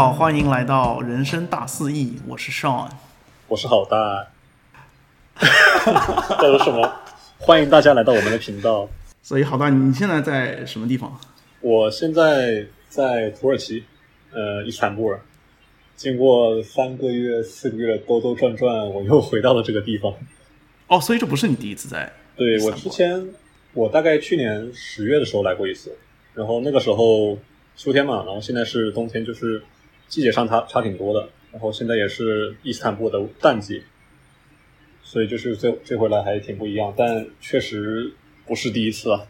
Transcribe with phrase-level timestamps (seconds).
[0.00, 2.88] 好，欢迎来到人生大肆意，我是 Sean。
[3.48, 4.28] 我是好大，
[6.40, 6.90] 这有什么？
[7.38, 8.88] 欢迎大家来到我们的频道。
[9.20, 11.20] 所以好大，你现在在什么地方？
[11.60, 13.84] 我现在在土耳其，
[14.32, 15.20] 呃，伊斯坦布尔。
[15.96, 20.14] 经过三个月、四个月兜兜转转，我又回到了这个地方。
[20.86, 22.10] 哦，所以这不是你第一次在？
[22.36, 23.28] 对我之前，
[23.74, 25.94] 我大概去年十月的时候来过一次，
[26.32, 27.36] 然后那个时候
[27.76, 29.62] 秋天嘛，然后现在是冬天，就是
[30.10, 31.30] 季节上差差挺多的。
[31.50, 33.82] 然后现在也是伊斯坦布尔的淡季，
[35.02, 38.12] 所以就是这这回来还挺不一样，但确实
[38.46, 39.22] 不是第一次啊。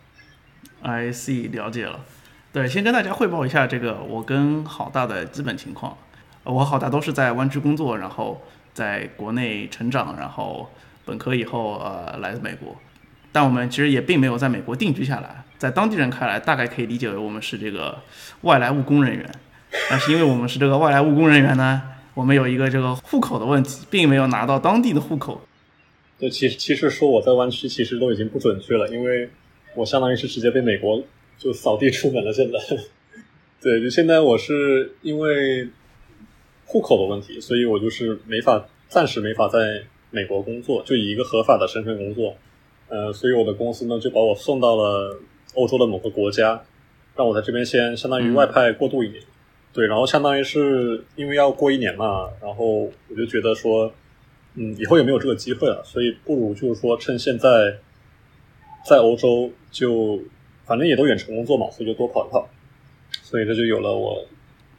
[0.83, 2.05] I see，了解了。
[2.53, 5.97] 对，先跟大家汇报一下这个我跟好大的基本情况。
[6.43, 8.43] 我好大都是在湾区工作，然后
[8.75, 10.69] 在国内成长，然后
[11.05, 12.77] 本科以后呃来美国，
[13.31, 17.99] 但我们其实也并没有在美国定居下来，在当地人看来，大概可以理解为我们是这个
[18.43, 19.31] 外来务工人员。
[19.89, 21.83] 但是因为我们是这个外来务工人员呢，
[22.15, 25.41] 我们有一个这个户口的问题，并没有拿到当地的户口。
[26.19, 29.31] 对，其实其实说我在湾区其实都已经不准确了，因为
[29.75, 31.03] 我相当于是直接被美国
[31.39, 32.33] 就扫地出门了。
[32.33, 32.59] 现在，
[33.63, 35.69] 对，就现在我是因为
[36.67, 42.37] 户口的问题，所以我就是没法暂时没法在美国工作，就以一个合法的身份工作。
[42.89, 45.21] 呃，所以我的公司呢就把我送到了
[45.55, 46.61] 欧洲的某个国家，
[47.17, 49.23] 让我在这边先相当于外派过渡一年。
[49.73, 52.65] 对，然后相当于是因为要过一年嘛，然后
[53.09, 53.93] 我就觉得说。
[54.55, 57.79] 嗯，以后也没有这个机会了，所以不如就是说趁现在
[58.85, 60.21] 在欧洲就
[60.67, 62.49] 反正也都远程工作嘛，所以就多跑一跑，
[63.23, 64.27] 所以这就有了我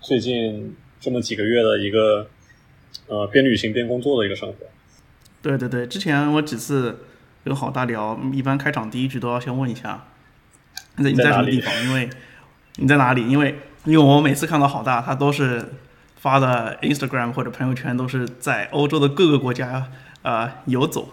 [0.01, 2.27] 最近这么几个月的一个
[3.07, 4.57] 呃边旅行边工作的一个生活。
[5.41, 6.99] 对对对，之前我几次
[7.45, 10.05] 跟好大聊，一般开场第一句都要先问一下
[10.97, 12.09] 你在你在什么地方，因为
[12.75, 13.25] 你在哪里？
[13.25, 13.55] 因为
[13.85, 15.73] 因为我每次看到好大，他都是。
[16.21, 19.89] 发的 Instagram 或者朋友圈都是在欧洲的各个国家
[20.21, 21.09] 呃游走，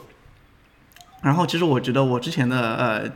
[1.22, 3.10] 然后其实我觉得我之前的呃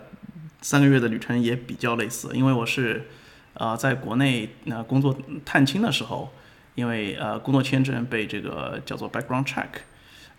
[0.63, 3.11] 三个月的旅程也比较类似，因为我是
[3.53, 5.15] 呃在国内呃工作
[5.45, 6.33] 探亲的时候，
[6.77, 9.69] 因为呃工作签证被这个叫做 background check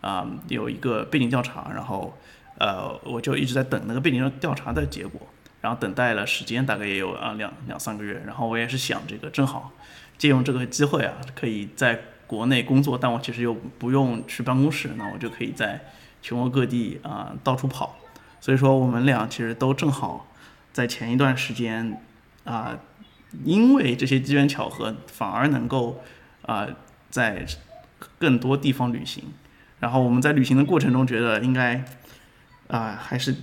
[0.01, 2.17] 啊、呃、有一个背景调查，然后
[2.57, 5.21] 呃我就一直在等那个背景调查的结果，
[5.63, 9.71] 然后等待了时间大概也有啊两两三个月，然后我也是想这个正好。
[10.17, 15.79] 借用这个机会啊，可以在国内工作，但我其实又不用去办公室，那我就可以在
[16.21, 17.95] 全国各地啊、到处跑。
[18.41, 20.27] 所以说，我们俩其实都正好
[20.73, 22.01] 在前一段时间
[22.43, 22.77] 啊、
[23.45, 26.03] 因为这些机缘巧合，反而能够
[26.41, 26.67] 啊、
[27.09, 27.45] 在
[28.19, 29.23] 更多地方旅行。
[29.79, 31.83] 然后我们在旅行的过程中，觉得应该
[32.67, 33.35] 啊、还是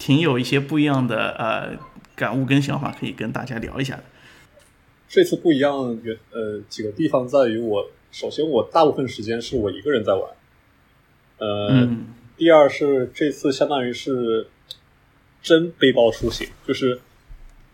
[0.00, 1.78] 挺有一些不一样的呃
[2.16, 4.02] 感悟跟想法，可以跟大家聊一下的。
[5.06, 10.22] 这次不一样，原呃几个地方在于我，首先我大部分时间是我一个人在玩，
[11.38, 12.06] 呃，嗯、
[12.36, 14.46] 第二是这次相当于是
[15.42, 16.98] 真背包出行，就是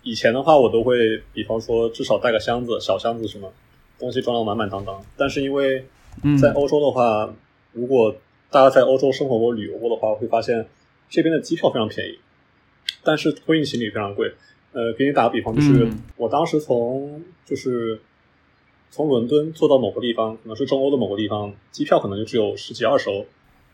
[0.02, 3.52] 以前的话我都会，比方说至少带个箱子，小箱子什么
[3.98, 5.84] 东西装的满满当当，但是因为
[6.40, 7.36] 在欧洲的话，嗯、
[7.72, 8.16] 如果
[8.50, 10.66] 大家在欧洲生活过、旅游过的话，会发现
[11.08, 12.18] 这边的机票非常便宜，
[13.02, 14.32] 但是托运行李非常贵。
[14.72, 17.98] 呃，给你打个比方，就是、嗯、我当时从就是
[18.90, 23.24] 从伦敦坐到某个地方，可能是中欧的某个地方，机票可能就只有十几二十欧，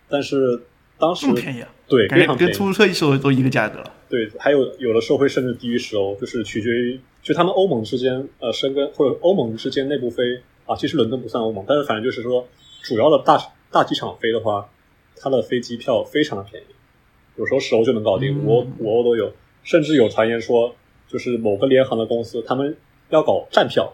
[0.08, 0.62] 但是
[0.98, 3.92] 当时便宜啊，对，非常便宜，跟出租车一收都一个价格了。
[4.08, 10.22] 对，还有有的时候会甚至低于十欧，就是取决于就他们欧盟之间呃申根或者欧盟之间内部飞
[10.66, 12.46] 啊，其实伦敦不算欧盟，但是反正就是说
[12.84, 13.36] 主要的大
[13.72, 14.70] 大机场飞的话，
[15.16, 16.66] 它的飞机票非常的便宜，
[17.36, 19.32] 有时候十欧就能搞定，五欧五欧都有，
[19.62, 20.74] 甚至有传言说。
[21.08, 22.74] 就是某个联航的公司，他们
[23.10, 23.92] 要搞站票，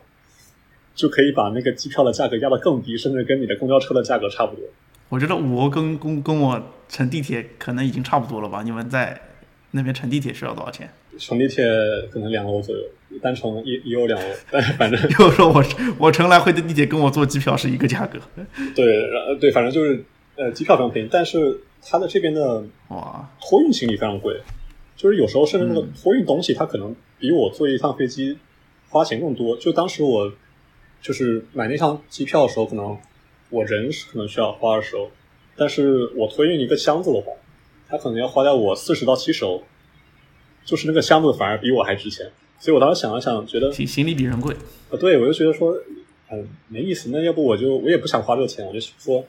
[0.94, 4.64] 就可以把那个机票的价格压得更低，甚至跟你的公交车的价格差不多。
[5.08, 8.62] 我觉得五欧跟跟跟我乘地铁可能已经差不多了吧？
[8.62, 9.20] 你们在
[9.72, 10.88] 那边乘地铁需要多少钱？
[11.18, 11.64] 乘地铁
[12.12, 12.82] 可能两欧左右，
[13.20, 15.64] 单程一一欧两欧，但是反正 就是说我
[15.98, 18.20] 我乘来回的地铁跟我坐机票是一个价格。
[18.76, 20.04] 对，呃对，反正就是
[20.36, 24.40] 呃机票非常便宜，但是它的这边的哇托运行李非常贵。
[24.96, 28.36] 就是有时候甚至那个托运东西，它可能比我坐一趟飞机
[28.88, 29.56] 花钱更多。
[29.56, 30.32] 就当时我
[31.00, 32.98] 就是买那趟机票的时候，可能
[33.50, 35.08] 我人是可能需要花二十欧，
[35.56, 37.32] 但是我托运一个箱子的话，
[37.88, 39.62] 它可能要花掉我四十到七十欧。
[40.64, 42.30] 就是那个箱子反而比我还值钱。
[42.58, 44.52] 所以我当时想了想，觉得行行李比人贵。
[44.90, 45.72] 啊，对我就觉得说，
[46.30, 47.08] 嗯，没意思。
[47.10, 49.24] 那要不我就我也不想花这个钱，我就说，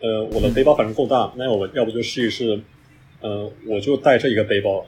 [0.00, 2.60] 呃，我的背包反正够大，那我要不就试一试，
[3.20, 4.84] 呃，我就带这一个背包，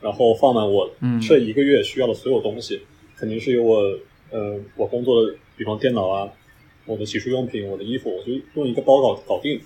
[0.00, 0.88] 然后放满我
[1.26, 2.80] 这一个月需要的所有东西，
[3.16, 3.98] 肯定是有我
[4.30, 6.32] 呃我工作的，比方电脑啊，
[6.86, 9.60] 我的洗漱用品，我的衣服，我就用一个包搞搞定，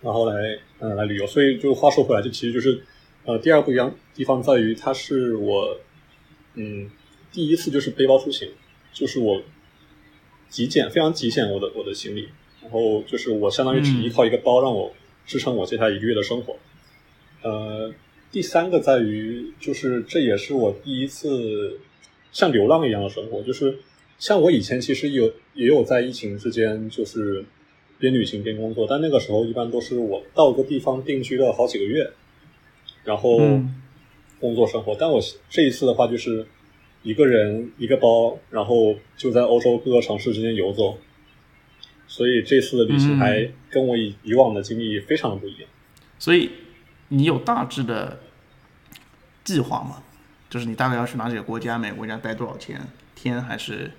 [0.00, 1.26] 然后来嗯来旅游。
[1.26, 2.82] 所以就话说回来，就其实就是
[3.24, 5.78] 呃第二不一样地方在于，它是我
[6.54, 6.90] 嗯
[7.30, 8.48] 第一次就是背包出行，
[8.92, 9.42] 就是我
[10.48, 12.28] 极简非常极简我的我的行李，
[12.62, 14.92] 然后就是我相当于只依靠一个包让我
[15.26, 16.56] 支撑我接下来一个月的生活。
[17.42, 17.92] 呃，
[18.30, 21.78] 第三个在于，就是这也是我第一次
[22.32, 23.42] 像流浪一样的生活。
[23.42, 23.78] 就是
[24.18, 27.44] 像我以前其实有也有在疫情之间，就是
[27.98, 32.10] 边旅行边工作，但那个时候一般都是我到一个地方定居了好几个月，
[33.04, 33.38] 然后
[34.40, 34.96] 工作生活。
[34.98, 35.20] 但我
[35.50, 36.46] 这一次的话，就是
[37.02, 40.96] 一个人一个包，然后就在欧洲各个城市之间游走，
[42.12, 45.68] 所以这次的旅行还跟我以以往的经历非常的不一样。
[46.18, 46.50] 所以。
[47.14, 48.20] 你有大致的
[49.44, 50.02] 计划吗？
[50.48, 51.76] 就是你大概要去哪几个国家？
[51.76, 52.80] 每个国家待多少天？
[53.14, 53.90] 天还是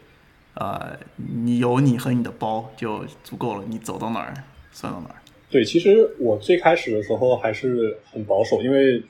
[0.56, 4.34] 呃，你有你和你的包就足够了，你走到哪儿
[4.72, 5.22] 算到哪儿。
[5.52, 9.04] 对，其实我最开始的时候还是很保守，因为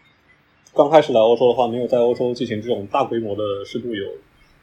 [0.73, 4.05] 刚开始来欧洲的话，没有在欧洲进行这种大规模的深度游，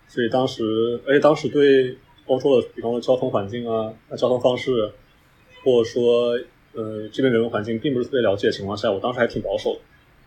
[0.06, 1.96] 所以当时，而且当时对
[2.30, 4.92] 欧洲的，比方说交通环境啊、交通方式，
[5.64, 6.38] 或者说。
[6.72, 9.80] 呃，这边人文环境并不是特别了解的情况下，我当时还挺保守的。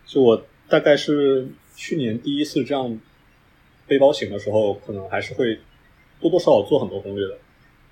[0.04, 3.00] 就我大概是去年第一次这样
[3.86, 5.58] 背包行的时候，可能还是会
[6.20, 7.38] 多多少少做很多攻略的。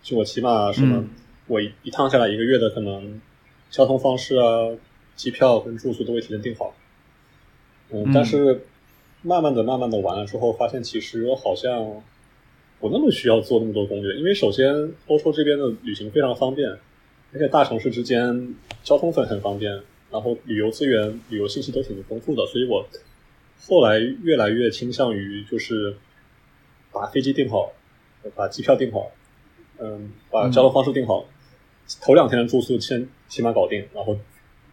[0.02, 1.02] 就我起码什么，
[1.46, 3.22] 我一趟下来一个月的可能
[3.70, 4.68] 交通方式啊、
[5.16, 6.74] 机票跟住宿都会提前订好。
[7.88, 8.66] 嗯，但是
[9.22, 12.02] 慢慢的、慢慢的完了之后，发现其实好像
[12.82, 16.68] 不那么需要做那么多攻略，因为首先欧洲这边的旅行非常方便。
[17.34, 19.72] 而且大城市之间交通很很方便，
[20.10, 22.86] 然后旅游资源、旅游信息都挺丰富的，所以我
[23.66, 25.96] 后来越来越倾向于就是
[26.92, 27.72] 把飞机订好，
[28.34, 29.10] 把机票订好，
[29.78, 31.24] 嗯，把交通方式订好，
[32.02, 34.12] 头两天的住宿先起码搞定，然后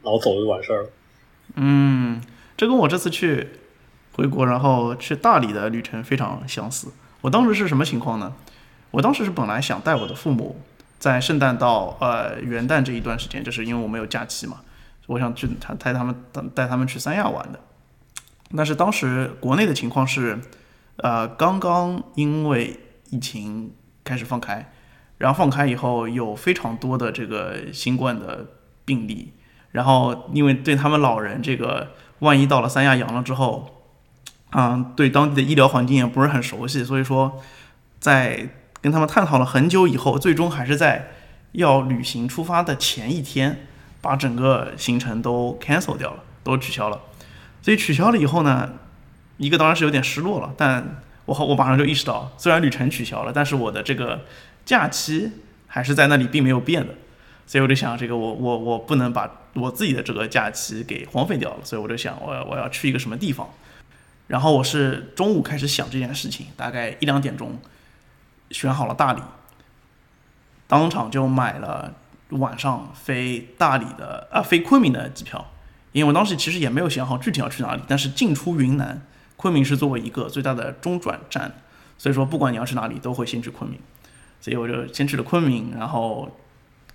[0.03, 0.89] 然后走就完事儿了。
[1.55, 2.21] 嗯，
[2.57, 3.47] 这跟我这次去
[4.11, 6.89] 回国然后去大理的旅程非常相似。
[7.21, 8.33] 我当时是什么情况呢？
[8.91, 10.61] 我当时是本来想带我的父母。
[10.97, 14.57] 在圣诞到呃元旦这一段时间，就是因为我没有假期嘛，
[15.07, 16.13] 我想去他带他们
[16.53, 17.59] 带他们去三亚玩的。
[18.53, 20.37] 但是当时国内的情况是，
[20.97, 22.77] 呃，刚刚因为
[23.11, 23.73] 疫情
[24.03, 24.73] 开始放开，
[25.19, 28.45] 然后放开以后有非常多的这个新冠的
[28.83, 29.31] 病例，
[29.71, 33.78] 然后因为对他们老人这个万一到了三亚阳了之后，
[34.51, 37.41] 嗯，对当地的医疗环境也不是很熟悉，所以说
[37.99, 38.49] 在。
[38.81, 41.11] 跟他们探讨了很久以后，最终还是在
[41.51, 43.67] 要旅行出发的前一天，
[43.99, 46.97] 把整个行程都 cancel 掉了，都取消了。
[47.61, 48.69] 所以取消了以后呢，
[49.35, 54.21] 一个当然是有点失落了，但我我马上就意识到，虽然旅程取消了，但是我的这个
[54.63, 55.29] 假期
[55.67, 56.95] 还是在那里，并没有变的。
[57.45, 61.57] 所以我就想，这个我我我不能把我自己的这个假期给荒废掉了。
[61.65, 63.49] 所以我就想，我要我要去一个什么地方。
[64.29, 67.59] 然后我是中午开始想这件事情，大概一两点钟。
[68.51, 69.21] 选好了大理，
[70.65, 71.93] 当场就买了
[72.29, 75.51] 晚上飞大理的啊飞昆明的机票，
[75.91, 79.03] 因为我当时其实也没有想好具体要去哪里，但是进出云南，
[79.37, 81.61] 昆明是作为一个最大的中转站，
[81.99, 83.79] 所以说不管你要去哪里，都会先去昆明，
[84.41, 86.35] 所以我就先去了昆明，然后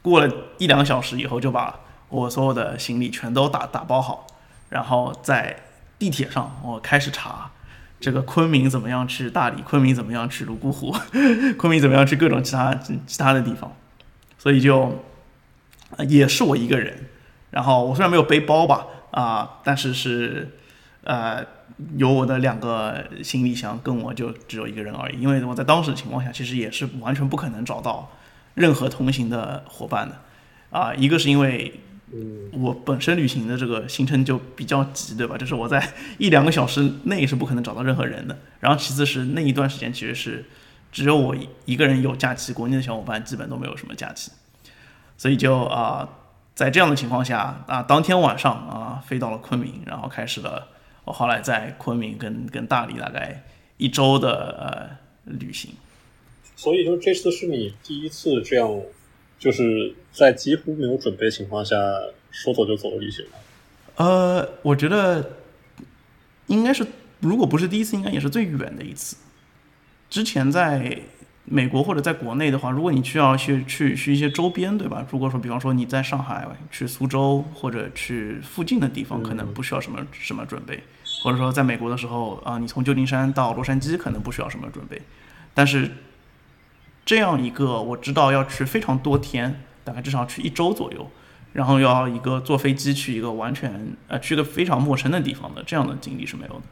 [0.02, 4.26] 过了一两个小时以后，就把我所有的行李全都打打包好，
[4.70, 5.56] 然后再
[6.04, 7.50] 地铁上我开始查。
[7.98, 9.62] 这个昆明怎么样去大理？
[9.62, 10.94] 昆明怎么样去泸沽湖？
[11.56, 13.74] 昆明怎么样去各种其他其他的地方？
[14.36, 15.02] 所以就
[16.06, 17.06] 也是我一个人。
[17.50, 20.58] 然后我虽然没有背包吧，啊，但是是
[21.04, 21.42] 呃
[21.96, 25.18] 有我的两个行李箱，跟我就只有一个人而已。
[25.18, 28.10] 因为我在当时的情况下，其实也是完全不可能找到
[28.52, 30.20] 任何同行的伙伴的。
[30.68, 31.80] 啊，一个是因为。
[32.52, 35.36] 我本身旅行的这个行程就比较急，对吧？
[35.38, 38.38] 就是我在一两个小时内是不可能找到任何人的。
[38.60, 40.44] 然后其次是那一段时间其实是
[40.92, 44.30] 只有我一个人有假期，国内的小伙伴基本都没有什么假期，
[45.18, 46.08] 所以就啊，
[46.54, 50.68] 在这样的情况下啊，当天晚上啊飞到了昆明，然后开始了
[51.04, 53.42] 我后来在昆明跟跟大理大概
[53.76, 55.72] 一周的呃旅行。
[56.56, 58.70] 所以就这次是你第一次这样。
[59.44, 61.76] 就是在几乎没有准备情况下
[62.30, 63.22] 说走就走的旅行
[63.96, 65.32] 呃，我觉得
[66.46, 66.86] 应该是
[67.20, 69.16] 如果不是第一次，应该也是最远的一次。
[70.08, 70.98] 之前在
[71.44, 75.06] 美国或者在国内的话，如果你需要去去去一些周边，对吧？
[75.10, 80.82] 如果说比方说你在上海去苏州或者去附近的地方，可能不需要什么什么准备，
[81.22, 85.02] 或者说在美国的时候啊，你从旧金山到洛杉矶可能不需要什么准备，
[85.52, 85.90] 但是
[87.04, 91.10] 这样一个我知道要去非常多天，大概至少去一周左右，
[91.52, 96.62] 然后要一个坐飞机去一个完全呃去一个非常陌生的地方的这样的经历是没有的。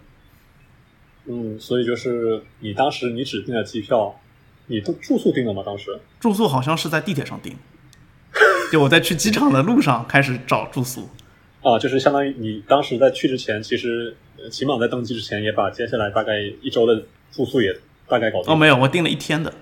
[1.26, 4.18] 嗯，所以就是你当时你只订了机票，
[4.66, 5.62] 你住住宿订了吗？
[5.64, 7.54] 当时住宿好像是在地铁上订，
[8.72, 11.08] 就我在去机场的路上开始找住宿。
[11.62, 17.72] 啊，就是相当于你当时在去之前，其实呃起码在登机之前也把接下来大概一周的住宿也
[18.08, 18.52] 大概搞定。
[18.52, 19.54] 哦，没有，我订了一天的，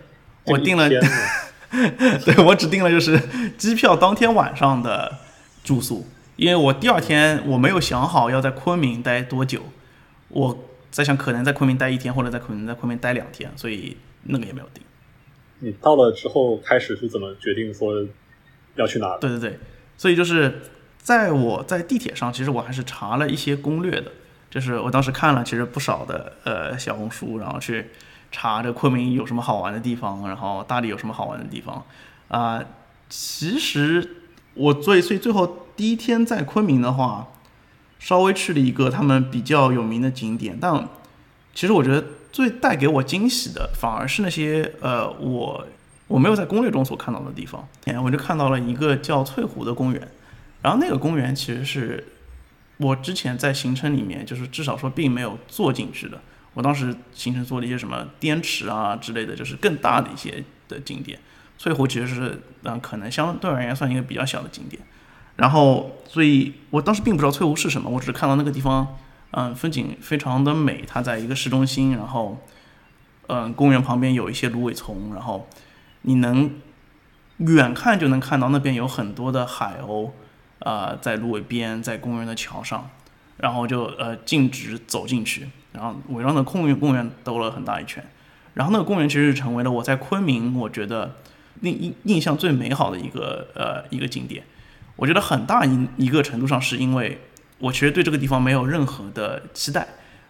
[0.45, 0.89] 我订了，
[2.25, 3.21] 对我只订了就是
[3.57, 5.19] 机票当天晚上的
[5.63, 6.07] 住宿，
[6.37, 9.63] 因为我第二天我没有想好要在昆明待多久，
[10.29, 14.83] 我在想可能在昆明待一天，或者在可能在昆明待两天，所以那个也没有订。
[15.61, 17.93] 你到了之后开始是怎么决定说
[18.77, 19.19] 要去哪儿？
[19.21, 19.59] 对对对，
[19.97, 20.63] 所以就是
[20.99, 24.11] 在我在地铁上，其实我还是查了一些攻略的，
[24.49, 27.91] 就是我当时看了其实不少的呃小红书，然后去
[28.31, 31.85] 查这昆明有什么好玩的地方，然后大理有什么好玩的地方
[32.29, 32.63] 啊、
[33.09, 34.17] 其实
[34.55, 37.27] 我最所以最后第一天在昆明的话，
[37.99, 40.89] 稍微去了一个他们比较有名的景点，但
[41.53, 45.67] 其实我觉得最带给我惊喜的，反而是那些呃我
[46.07, 47.67] 我没有在攻略中所看到的地方。
[48.05, 50.09] 我就看到了一个叫翠湖的公园，
[50.63, 52.07] 然后那个公园其实是
[52.77, 56.21] 我之前在行程里面，就是至少说并没有做进去的。
[56.55, 61.19] 我当时行程做了一些什么滇池啊之类的，就是更大的一些的景点。
[61.59, 64.83] 翠湖其实是嗯、可能相对而言算一个比较小的景点。
[65.37, 68.99] 然后，所以我当时并不知道翠湖是什么，我只是看到那个地方，
[69.31, 72.39] 嗯，风景非常的美，它在一个市中心，然后，
[73.29, 75.49] 嗯，公园旁边有一些芦苇丛，然后
[76.03, 76.51] 你能
[77.39, 80.11] 远看就能看到那边有很多的海鸥，
[80.59, 82.91] 呃，在芦苇边，在公园的桥上，
[83.39, 88.05] 然后就呃径直走进去，然后围绕那空园公园兜了很大一圈，
[88.55, 91.17] 然后那个公园其实成为了我在昆明我觉得
[91.63, 94.45] 印印印象最美好的一个呃一个景点。
[94.97, 97.19] 我觉得很大一一个程度上是因为
[97.59, 99.87] 我其实对这个地方没有任何的期待，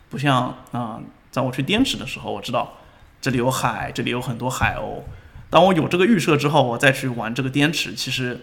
[0.08, 2.74] 不像啊、在我去滇池的时候，我知道
[3.20, 5.02] 这里有海，这里有很多海鸥。
[5.48, 8.40] 当我有这个预设之后，我再去玩这个滇池，其实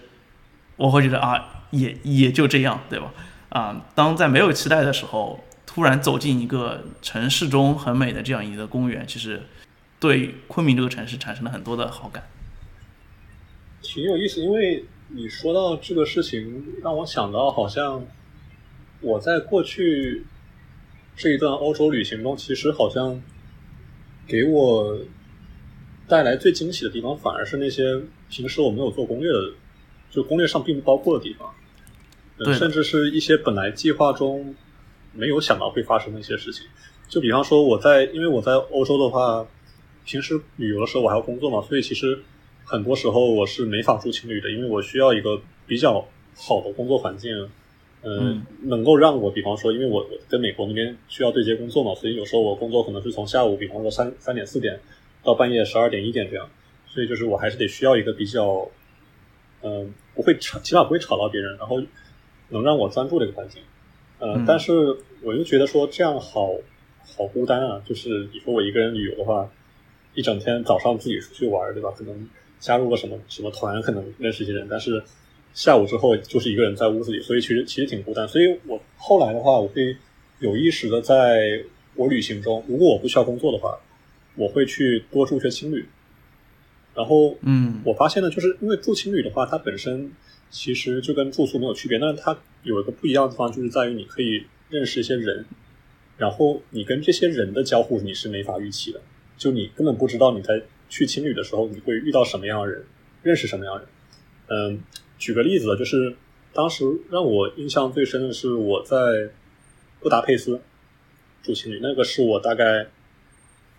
[0.76, 3.14] 我会觉得啊，也也就这样，对吧？
[3.50, 5.40] 啊、当在没有期待的时候，
[5.78, 9.44] 突然走进一个城市中很美的这样一个公园，其实
[10.00, 12.28] 对昆明这个城市产生了很多的好感。
[13.84, 18.04] 挺有意思，因为你说到这个事情，让我想到好像
[19.02, 20.26] 我在过去
[21.16, 23.22] 这一段欧洲旅行中，其实好像
[24.26, 24.98] 给我
[26.08, 29.54] 带来最惊喜的地方，反而是那些平时我没有做攻略的，
[30.10, 31.54] 就攻略上并不包括的地方，
[32.56, 34.56] 甚至是一些本来计划中
[35.18, 36.66] 没有想到会发生的一些事情。
[37.10, 39.46] 就比方说，我在因为我在欧洲的话，
[40.06, 42.20] 平时旅游的时候我还要工作嘛，所以其实
[42.64, 46.06] 很多时候我是没法住青旅的，因为我需要一个比较
[46.36, 47.34] 好的工作环境，
[48.02, 54.80] 呃、嗯能够让我，比方说，因为我我跟美国那边需要对接工作嘛，所以有时候我工作可能是从下午，比方说三三点四点
[55.24, 56.50] 到半夜十二点一点这样，
[56.88, 58.70] 所以就是我还是得需要一个比较，
[59.62, 61.82] 嗯、不会吵，起码不会吵到别人，然后
[62.50, 63.62] 能让我专注的一个环境。
[64.20, 66.52] 呃，嗯但是我就觉得说这样好
[67.16, 69.50] 好孤单啊，就是你说我一个人旅游的话，
[70.14, 71.92] 一整天早上自己出去玩，对吧？
[71.98, 75.04] 可能加入个什么什么团，可能认识一些人，但是
[75.54, 78.28] 下午之后就是一个人在屋子里，所以其实其实挺孤单。
[78.28, 79.96] 所以我后来的话，我会
[80.40, 81.64] 有意识的在
[81.96, 83.78] 我旅行中，如果我不需要工作的话，
[84.36, 85.86] 我会去多住些青旅。
[86.94, 90.12] 然后，嗯我发现呢，就是因为住青旅的话，它本身
[90.50, 95.46] 其实就跟住宿没有区别，但是它有一个不一样的地方，就是在于你可以认识一些人，
[96.18, 99.02] 然后你跟这些人的交互你是没法预期的，
[99.38, 102.84] 就你根本不知道你在去青旅的时候你会遇到什么样的人，
[103.24, 103.90] 认识什么样的人。
[104.50, 104.84] 嗯，
[105.18, 106.16] 举个例子，就是
[106.54, 109.30] 当时让我印象最深的是我在
[110.00, 110.60] 布达佩斯
[111.44, 112.88] 住青旅，那个是我大概，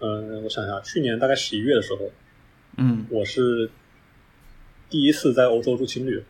[0.00, 2.10] 嗯，我想想，去年大概十一月的时候，
[2.76, 3.70] 嗯我是
[4.90, 6.22] 第一次在欧洲住青旅，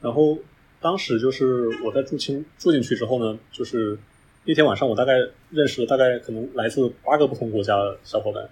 [0.00, 0.38] 然后
[0.80, 3.98] 当时就是我在住青住进去之后呢，就是
[4.44, 5.14] 那天晚上我大概
[5.50, 8.48] 认识了大概可能来自八个不同国家的小伙伴，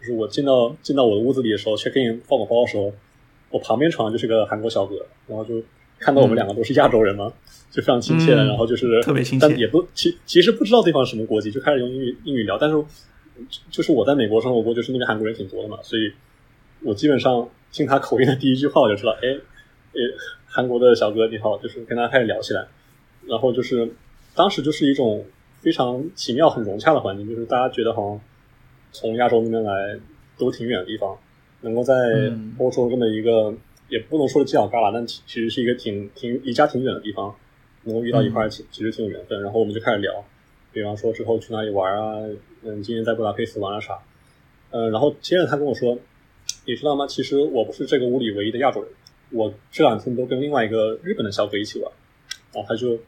[0.00, 2.92] 就是我进到进到我的屋子里的时候，check in 放我包的时候，
[3.50, 5.62] 我旁边床就是个韩国小哥，然后就
[5.98, 7.32] 看到我们两个都是亚洲人嘛，
[7.70, 12.76] 就非常亲切，嗯然后就是特别亲切但也不其其实不知道对方是什么国籍，就开始用英语英语聊，但是
[13.70, 16.12] 就是我在美国生活过，就是那边韩国人挺多的嘛，所以
[16.82, 20.00] 我基本上听他口音的第一句话我就知道，哎，呃，
[20.54, 22.64] 韩国的小哥你好，就是跟他开始聊起来，
[23.26, 23.90] 然后就是
[24.36, 25.24] 当时就是一种
[25.60, 28.20] 非常奇妙、很融洽的环境，就是大家觉得好像
[28.92, 29.98] 从亚洲那边来
[30.38, 31.18] 都挺远的地方，
[31.62, 31.92] 能够在
[32.30, 32.54] 嗯。
[32.58, 33.52] 欧洲这么一个、
[33.88, 37.34] 也不能说是犄角旮旯，但其其实是一个挺挺离家挺远的地方，
[37.82, 39.42] 能够遇到一块儿，其其实挺有缘分。
[39.42, 40.24] 然后我们就开始聊，
[40.72, 42.20] 比方说之后去哪里玩啊，
[42.62, 43.98] 嗯，今年在布达佩斯玩了啥，
[44.70, 45.98] 呃，然后接着他跟我说，
[46.64, 47.08] 你知道吗？
[47.08, 48.90] 其实我不是这个屋里唯一的亚洲人，
[49.34, 51.92] 我这两天都跟另外一个日本的小哥一起玩，
[52.52, 52.98] 然后他就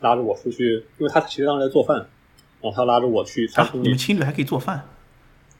[0.00, 1.96] 拉着我出去，因为他其实当时在做饭，
[2.60, 4.84] 然后他拉着我去餐啊，厅里，你们情侣还可以做饭，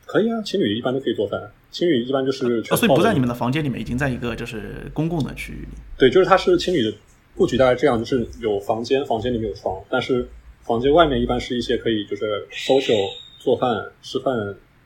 [0.05, 5.69] 可以啊，情侣一般都可以做饭，情侣一般就是所以不在你们的房间里面，已经在一个就是公共的区域里。
[5.97, 6.93] 对，就是它是情侣的
[7.35, 10.29] 布局大概这样，就是有房间，房间里面有床，但是
[10.63, 14.35] 房间外面一般是一些可以就是 social 做饭、吃饭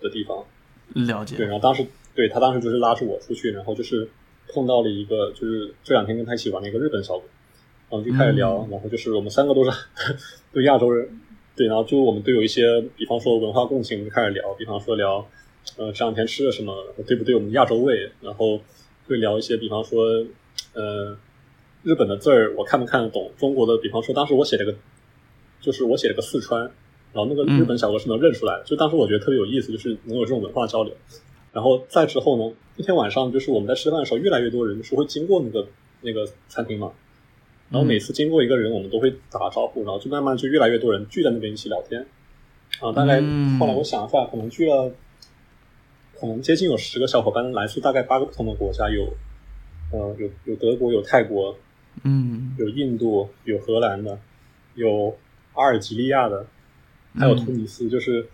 [0.00, 0.44] 的地方。
[0.92, 4.08] 了解对，，然后当时对他当时就是拉着我出去，然后就是
[4.52, 7.24] 碰到了一个就是这两天跟他一起玩的一个日本小哥，
[7.90, 9.70] 然后就开始聊，然后就是我们三个都是
[10.52, 11.08] 对亚洲人，
[11.56, 15.26] 对，然后就我们都有一些，比方说文化共情，就开始聊，比方说聊
[15.76, 18.60] 呃这两天吃了什么，对不对我们亚洲味，然后
[19.06, 20.04] 会聊一些，比方说
[20.74, 21.16] 呃
[21.82, 24.74] 日本的字儿我看不看得懂，中国的，比方说当时我写了个
[25.60, 26.70] 就是我写了个四川。
[27.12, 30.94] 然后那个日本小哥是能认出来的，就当时我觉得特别有意思，就是能有这种文化交流。
[31.52, 35.66] 然后再之后呢，那天晚上就是我们在吃饭的时候，越来越多人就是会经过那个
[36.02, 36.92] 那个餐厅嘛，
[37.70, 42.06] 然后每次经过一个人，我们都会打个招呼，然后就慢慢就越来越多人聚在那边一起聊天。
[42.80, 43.58] 啊，大概嗯。
[43.58, 44.92] 后来我想一下，可能聚了，
[46.18, 49.12] 可能接近有十个小伙伴，来自大概八个不同的国家，有
[49.92, 51.56] 呃有有德国，有泰国，
[52.04, 52.54] 嗯。
[52.58, 54.18] 有印度，有荷兰的，
[54.76, 55.16] 有
[55.54, 56.46] 阿尔及利亚的，
[57.14, 58.26] 还有突尼斯，就是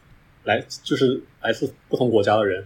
[0.44, 2.64] 来就是来自不同国家的人，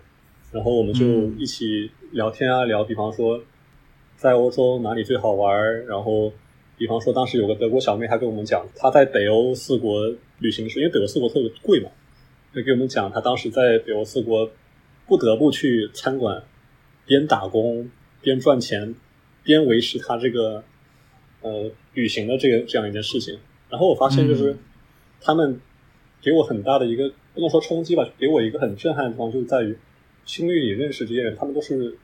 [0.53, 3.41] 然后我们就嗯一起聊天啊，聊，比方说
[4.17, 6.33] 在欧洲哪里最好玩儿，然后
[6.77, 11.91] 比方说当时有个德国小妹，她跟我们讲她在北欧四国旅行时，因为北欧四国特别贵嘛，
[12.55, 14.51] 就给我们讲她当时在北欧四国
[15.07, 16.43] 不得不去餐馆
[17.07, 18.95] 边打工边赚钱，
[19.43, 20.65] 边维持她这个
[21.43, 23.39] 呃旅行的这个这样一件事情。
[23.69, 24.59] 然后我发现就是嗯
[25.21, 25.61] 他们
[26.21, 29.77] 给我很大的一个不能说冲击吧，给我一个很震撼的地方，就是在于
[30.31, 31.99] 青旅里认识这些人，他们都是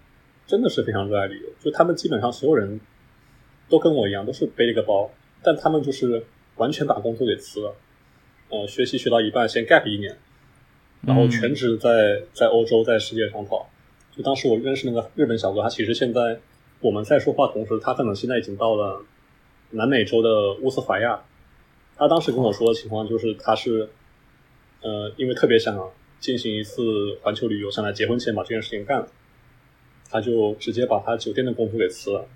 [0.49, 2.81] 真的是非常热爱旅游，就他们基本上所有人
[3.69, 5.09] 都跟我一样，都是背了一个包，
[5.45, 6.25] 但他们就是
[6.57, 7.77] 完全把工作给辞了，
[8.49, 10.19] 呃，学习学到一半先 gap 一年，
[11.03, 13.71] 然后全职在在欧洲在世界上跑。
[14.11, 16.41] 就当时我认识那个日本小哥，他其实现在
[16.81, 19.05] 我们在说话同时，他可能现在已经到了
[19.71, 21.23] 南美洲的乌斯怀亚。
[21.97, 23.89] 他当时跟我说的情况就是，他是
[24.83, 25.79] 呃，因为特别想
[26.27, 29.09] 进行一次环球旅游，想在结婚前把这件事情干了，
[30.11, 32.27] 他就直接把他酒店的工作给辞了，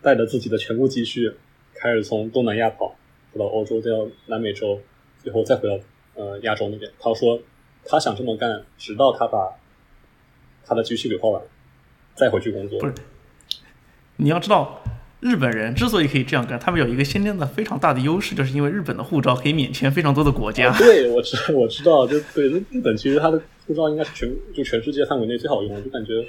[0.00, 1.30] 带着自己的全部积蓄，
[1.74, 2.96] 开始从东南亚跑，
[3.30, 4.80] 跑到欧洲，再到南美洲，
[5.22, 6.90] 最后再回到呃亚洲那边。
[6.98, 7.38] 他说
[7.84, 9.54] 他想这么干，直到他把
[10.64, 11.42] 他的积蓄给花完，
[12.14, 12.86] 再回去工作不。
[12.86, 12.94] 是，
[14.16, 14.82] 你要知道，
[15.20, 20.74] 日本人之所以可以这样干，他们有一个先天的非常大的优势，就是因为日本的护照可以免签非常多的国家。
[20.78, 26.24] 对，我知我知道，就对日日本其实它的护照应该是全就全世界范围内最好用的，就感觉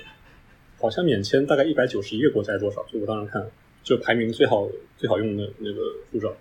[0.80, 3.46] 好像免签大概一百九十一个国家多少，就我当时看
[3.82, 6.34] 就排名最好最好用的那个护照。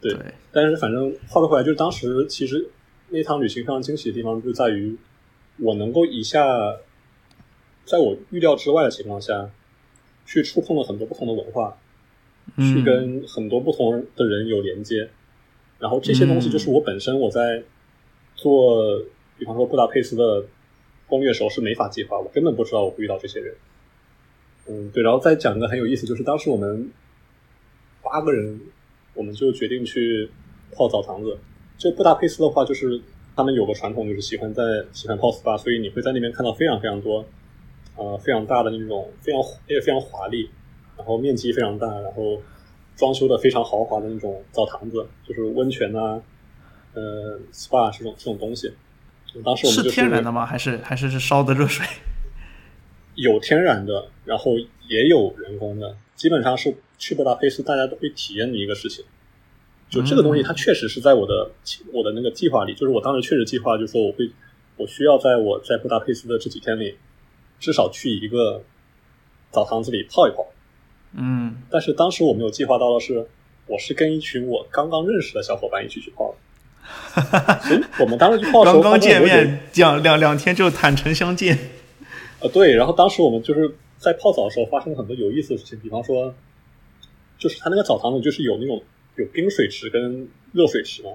[0.00, 2.68] 对，对，但是反正话说回来，就是当时其实
[3.10, 4.96] 那趟旅行非常惊喜的地方就在于
[5.58, 6.44] 我能够以下
[7.84, 9.48] 在我预料之外的情况下，
[10.24, 11.76] 去触碰了很多不同的文化，
[12.56, 15.08] 去嗯跟很多不同的人有连接，
[15.78, 17.62] 然后这些东西就是我本身我在
[18.34, 19.02] 做，
[19.38, 20.44] 比方说布达佩斯的
[21.06, 23.54] 攻略时候是没法计划，我根本不知道我会遇到这些人。
[24.68, 26.88] 嗯，对，然后再讲一个很有意思，就是当时我们
[28.00, 28.60] 八个人，
[29.12, 30.30] 我们就决定去
[30.72, 31.36] 泡澡堂子。
[31.76, 33.00] 就布达佩斯的话，就是
[33.34, 37.26] 他们有个传统，就是喜欢在喜欢泡 SPA，所以你会在那边看到非常非常多，
[37.96, 40.48] 呃，非常大的那种非常也非常华丽，
[40.96, 42.40] 然后面积非常大，然后
[42.96, 46.20] 装修的非常豪华的那种澡堂子，就是温泉啊，
[46.94, 48.72] 呃，SPA 这种这种东西。
[49.44, 50.44] 当时我们是就是天然的吗？
[50.44, 51.86] 还是还是是烧的热水？
[53.14, 54.52] 有天然的，然后
[54.88, 59.04] 也有人工的，基本上是去布达佩斯大家都会体验的一个事情。
[59.90, 61.50] 就这个东西，它确实是在我的
[61.92, 64.30] 我的那个计划里，就是我当时确实计划，就是说我会
[64.76, 66.96] 我需要在我在布达佩斯的这几天里，
[67.62, 68.60] 至少去一个
[69.52, 70.44] 澡堂子里泡一泡，
[71.14, 73.24] 嗯，但是当时我没有计划到的是，
[73.66, 76.38] 我是跟一群我刚刚认识的小伙伴一起去泡的。
[77.62, 81.56] 所以我们当时去泡的时候，刚刚见面，两两两天就坦诚相见。
[82.40, 86.34] 呃，对，然后当时我们就是在泡澡的时候发生了很多有意思的事情，比方说，
[87.38, 88.82] 就是他那个澡堂子就是有那种
[89.14, 91.10] 有冰水池跟热水池嘛，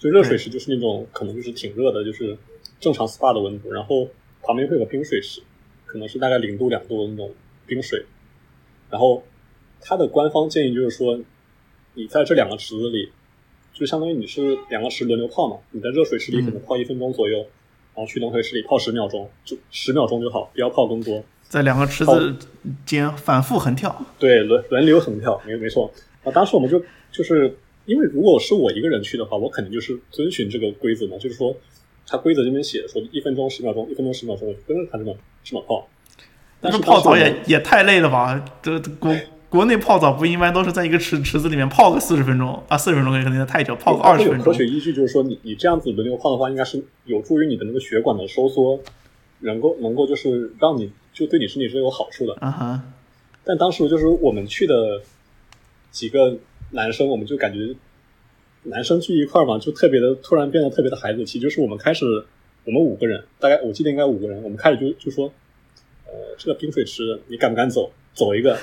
[0.00, 2.36] 就热水池就是那种可能就是挺热的，就是
[2.80, 4.08] 正常 SPA 的温度，然后
[4.42, 5.40] 旁边会有个冰水池，
[5.88, 7.32] 可能是大概零度两度的那种
[7.66, 8.04] 冰水，
[8.88, 9.24] 然后
[9.80, 11.18] 它的官方建议就是说，
[11.94, 13.10] 你在这两个池子里，
[13.72, 17.44] 就相当于你是两个池轮流泡嘛，你在热水池里可能泡一分钟左右。
[17.94, 21.20] 然后去冷水池里泡十秒钟，就十秒钟就好，不要泡更多。
[21.42, 22.36] 在两个池子
[22.86, 24.06] 间反复横跳。
[24.20, 25.92] 对，轮轮流横跳，没没错。
[26.22, 27.52] 啊，当时我们就就是
[27.86, 31.52] 因为如果是我一个人去的话，我肯定就是遵循这个规则嘛，就是说，
[32.08, 35.86] 它规则这边写的说一分钟十秒钟，一分钟十秒钟，跟着它这么这么泡。
[36.60, 38.44] 但是泡澡也也太累了吧？
[38.62, 39.14] 这这国
[39.48, 44.66] 国内泡澡不一般都是在一个池池子里面泡个四十分钟啊，四十分钟肯定太久，泡个它二十分钟科学。
[44.66, 48.80] 依据，就是说你你这样子轮流泡的话，应该是有助于你的那个血管的收缩，
[49.40, 52.34] 能够能够就是让你就对你身体是有好处的。
[52.40, 52.82] 啊哈，
[53.44, 55.00] 但当时就是我们去的
[55.90, 56.36] 几个
[56.72, 57.74] 男生，我们就感觉
[58.64, 61.38] 男生聚一块儿嘛，就特别的突然变得特别的孩子气。
[61.38, 62.04] 就是我们开始，
[62.64, 65.32] 我们五个人，大概我记得应该五个人，我们开始就就说，
[66.06, 67.90] 呃，这个冰水池你敢不敢走？
[68.14, 68.58] 走一个。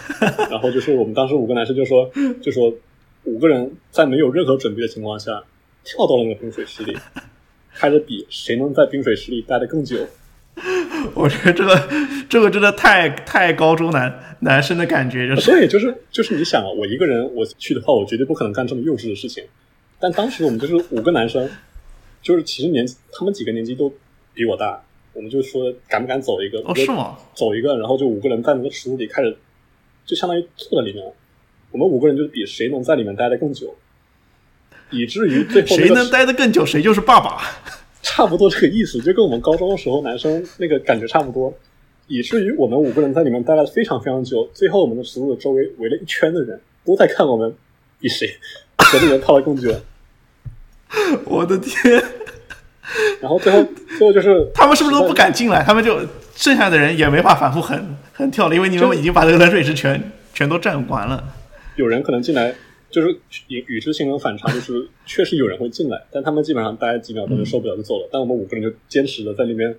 [0.49, 2.73] 然后就是我们当时五个男生就说，就说
[3.23, 5.43] 五个人在没有任何准备的情况下
[5.83, 6.97] 跳到了那个冰水池里，
[7.73, 9.97] 开始比谁能在冰水池里待得更久。
[11.13, 11.89] 我觉得这个
[12.29, 19.43] 这个真的太太高中男男生的感觉，就是所以就是就是你想啊，我一个人我去的话，我绝对不可能干这么幼稚的事情。
[20.05, 21.49] 但当时我们就是五个男生，
[22.21, 23.91] 就是其实年纪他们几个年纪都
[24.35, 24.79] 比我大，
[25.13, 26.59] 我们就说敢不敢走一个？
[26.59, 27.17] 哦是吗？
[27.33, 29.35] 走一个，然后就五个人在那个池子里开始，
[30.05, 31.03] 就相当于坐在里面。
[31.71, 33.73] 我们五个人就比谁能在里面待得更久，
[34.91, 37.41] 以至于最后、谁能待得更久，谁就是爸爸。
[38.03, 41.51] 差不多这个意思，就跟我们高中的时候男生那个感觉差不多，
[42.05, 44.47] 以至于我们五个人在里面待了非常非常久。
[44.53, 47.51] 最后我们的池子周围围了一圈的人，都在看我们
[47.99, 48.29] 比谁
[48.93, 49.75] 在里面泡的更久。
[51.25, 52.03] 我的天，
[53.21, 53.65] 然后最后
[53.97, 55.63] 最后就是他们是不是都不敢进来？
[55.63, 55.99] 他们就
[56.35, 61.23] 剩下的人也没法反复横横跳了，因为你们已经把这个冷水池全全都占完了。
[61.75, 62.53] 有人可能进来，
[62.89, 63.09] 就是
[63.47, 68.09] 与与之形成反差，就是确实有人会进来，但他们基本上待几秒钟就受不了就走了。
[68.11, 69.75] 但我们五个人就坚持的在那边，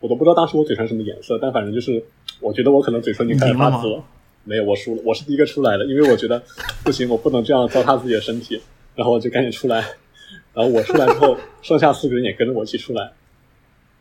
[0.00, 2.02] 我都不知道当时我嘴唇什么颜色，但反正就是
[2.40, 4.02] 我觉得我可能嘴唇已经开始发紫了。
[4.44, 6.42] 没有，我输了，我是第一个出来的，因为我觉得
[6.82, 8.60] 不行，我不能这样糟蹋自己的身体，
[8.94, 9.84] 然后我就赶紧出来。
[10.58, 13.12] 然后我出来之后，剩下四个人也跟着我一起出来。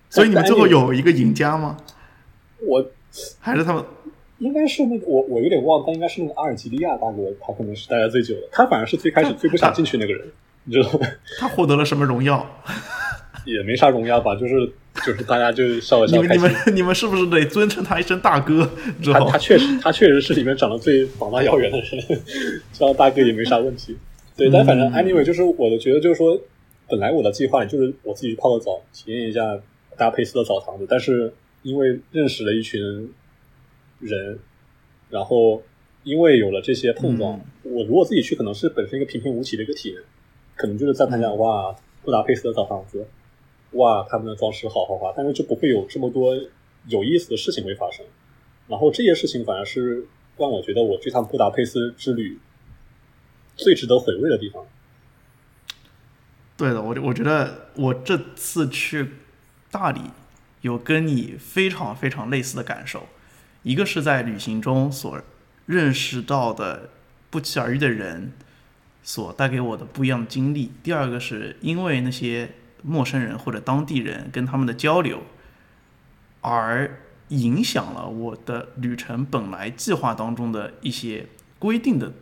[0.10, 1.78] 所以你们最后有一个赢家吗？
[2.62, 2.84] 我
[3.40, 3.84] 还是他们？
[4.40, 10.28] 应该是那个我我有点忘了，但应该是那个阿尔及利亚大哥，他可能是待的最久的，他反而是最开始最不想进去那个人，
[10.64, 11.08] 你知道吗？
[11.38, 12.44] 他获得了什么荣耀？
[13.46, 14.68] 也没啥荣耀吧，就是
[15.06, 16.38] 就是大家就笑一 你们你。
[16.40, 18.68] 们你们是不是得尊称他一声大哥？
[19.02, 22.22] 知道他他确实他确实是里面长得最膀大腰圆的人，
[22.74, 23.96] 叫大哥也没啥问题。
[24.38, 24.94] 对，但反正嗯。
[24.94, 26.40] anyway 就是我的觉得就是说，
[26.88, 29.60] 本来我的计划里就是我自己去泡个澡，体验一下
[29.98, 32.80] 达佩斯的澡堂子，但是因为认识了一群
[34.00, 34.40] 人，
[35.10, 35.62] 然后
[36.04, 39.98] 因为有了这些碰撞，我如果自己去，可能是本身一个平平无奇的一个体验，
[40.56, 43.06] 可能就是在他讲哇，布达佩斯的澡堂子，
[43.72, 46.38] 哇，他们的装饰好豪华，但是就不会有这么多
[46.88, 48.06] 有意思的事情会发生。
[48.68, 50.06] 然后这些事情反而是
[50.38, 52.38] 让我觉得我这趟布达佩斯之旅
[53.58, 54.64] 最值得回味的地方。
[56.56, 59.12] 对的，我我觉得我这次去
[59.70, 60.02] 大理
[60.62, 63.08] 有跟你非常非常类似的感受，
[63.64, 65.22] 一个是在旅行中所
[65.66, 66.90] 认识到的
[67.30, 68.32] 不期而遇的人
[69.04, 75.22] 所带给我的不一样的经历，第二个是因为那些陌生人或者当地人跟他们的交流，
[76.42, 81.28] 而影响了我的旅程本来计划当中的一些
[81.60, 82.14] 规定的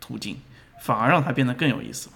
[0.00, 0.38] 途径，
[0.84, 2.10] 反而让它变得更有意思。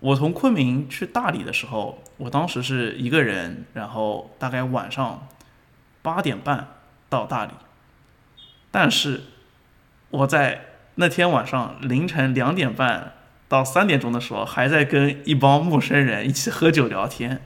[0.00, 5.28] 我从昆明去大理的时候，我当时是一个人，然后大概晚上
[6.00, 6.66] 八点半
[7.10, 7.52] 到大理，
[8.70, 9.24] 但是
[10.08, 13.12] 我在那天晚上凌晨两点半
[13.48, 17.42] 到三点钟的时候，还在跟一帮陌生人一起喝酒聊天。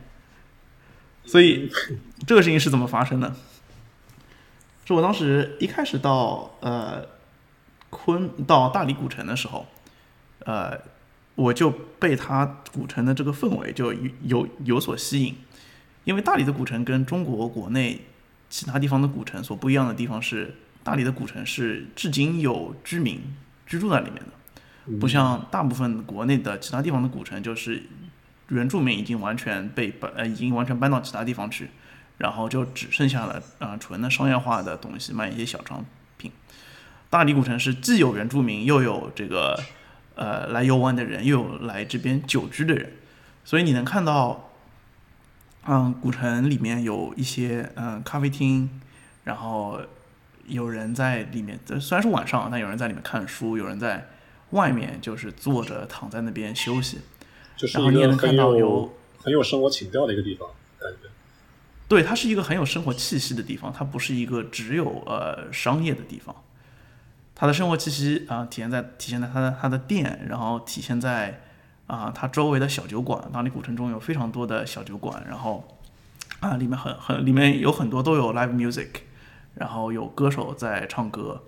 [1.24, 1.68] 所以
[2.24, 3.34] 这个事情是怎么发生的？
[4.84, 7.04] 是我当时一开始到呃
[7.90, 9.66] 昆到大理古城的时候，
[10.46, 10.80] 呃，
[11.34, 15.36] 我就被它古城的这个氛围就有有有所吸引，
[16.04, 18.00] 因为大理的古城跟中国国内
[18.48, 23.20] 其他地方的古城所不一样的地方是，大理的古城是至今有居民
[23.66, 27.82] 居住在里面的，不像大部分国内的其他地方的古城，就是
[28.48, 31.68] 原住民已经完全被搬呃已经完全搬到其他地方去，
[32.18, 35.84] 然后就只剩下了啊、纯的商业化的东西，卖一些小商
[36.16, 36.30] 品。
[37.10, 39.60] 大理古城是既有原住民，又有这个
[40.16, 42.92] 呃来游玩的人，又有来这边久居的人，
[43.44, 44.50] 所以你能看到，
[45.66, 48.68] 嗯，古城里面有一些嗯咖啡厅，
[49.24, 49.80] 然后
[50.46, 54.08] 有人在里面，呃虽然是晚上，但有人在里面看书，有人在
[54.50, 57.00] 外面就是坐着躺在那边休息。
[57.56, 60.48] 就是然后你也能看到有很有生活情调的一个地方，
[60.78, 61.08] 感觉。
[61.88, 66.34] 对，它是一个很有生活气息的地方，它不是一个只有呃商业的地方。
[67.36, 71.42] 它的生活气息啊、体现在体现在它的它的店，然后体现在
[71.86, 73.22] 啊、它周围的小酒馆。
[73.32, 75.62] 大理古城中有非常多的小酒馆，然后
[76.40, 78.88] 啊、里面很很里面有很多都有 live music，
[79.54, 81.42] 然后有歌手在唱歌。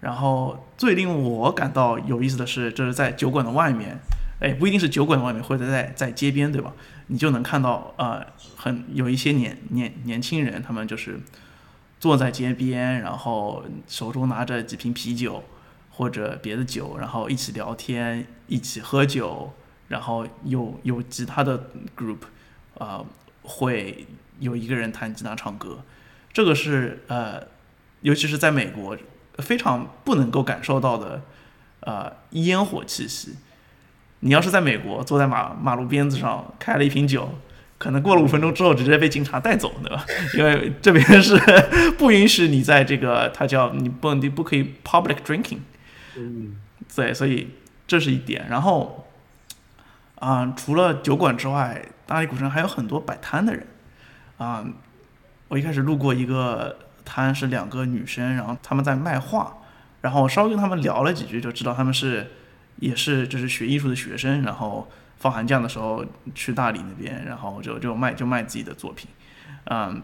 [0.00, 3.98] 然后最令我感到有意思的是，这是在酒馆的外面，
[4.40, 6.72] 哎，不一定是酒馆的外面，或者在在街边，对吧？
[7.08, 8.24] 你就能看到呃，
[8.56, 11.18] 很有一些年年年轻人，他们就是
[11.98, 15.42] 坐在街边，然后手中拿着几瓶啤酒
[15.90, 19.52] 或者别的酒，然后一起聊天，一起喝酒，
[19.88, 22.18] 然后有有吉他的 group，
[22.78, 23.04] 啊、
[23.42, 24.06] 会
[24.38, 25.82] 有一个人弹吉他唱歌，
[26.32, 27.42] 这个是呃，
[28.02, 28.96] 尤其是在美国
[29.38, 31.22] 非常不能够感受到的
[31.80, 33.36] 呃烟火气息。
[34.20, 37.30] 你要是在美国坐在马马路边子上开了一瓶酒，
[37.78, 40.04] 可能过了五分钟之后直接被警察带走，对吧？
[40.36, 41.36] 因为这边是
[41.98, 45.58] 不允许你在这个，它叫你不你不可以 public drinking，
[46.16, 46.56] 嗯，
[46.94, 47.48] 对，所以
[47.86, 48.46] 这是一点。
[48.48, 49.06] 然后
[50.18, 53.66] 啊、除了酒馆之外，大理古城还有很多摆摊的人
[54.38, 54.64] 啊、
[55.48, 59.58] 我一开始路过一个摊，是两个女生，然后她们在卖画，
[60.00, 62.32] 然后我稍微跟她们聊了几句，就知道她们是
[62.80, 69.08] 也是就是学艺术的学生，然后放寒假的时候去大理那边，然后就就卖就卖自己的作品，
[69.64, 70.02] 嗯，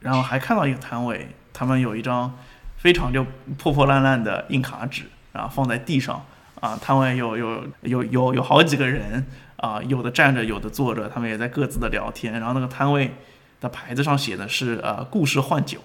[0.00, 2.36] 然后还看到一个摊位，他们有一张
[2.76, 3.24] 非常就
[3.56, 6.24] 破破烂烂的硬卡纸，然后放在地上，
[6.60, 9.24] 啊，摊位有有有有有好几个人
[9.56, 13.14] 啊，有的站着，有的坐着，他们也在各自的聊天，然后那个摊位
[13.60, 15.80] 的牌子上写的是呃故事换酒，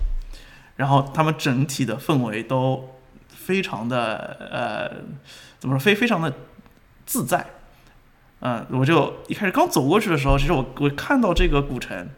[0.77, 2.97] 然后他们整体的氛围都
[3.29, 5.03] 非常的呃
[5.59, 6.33] 怎么说非非常的
[7.05, 7.45] 自在，
[8.39, 12.09] 嗯，我就一开始刚走过去的时候，其实我我看到这个古城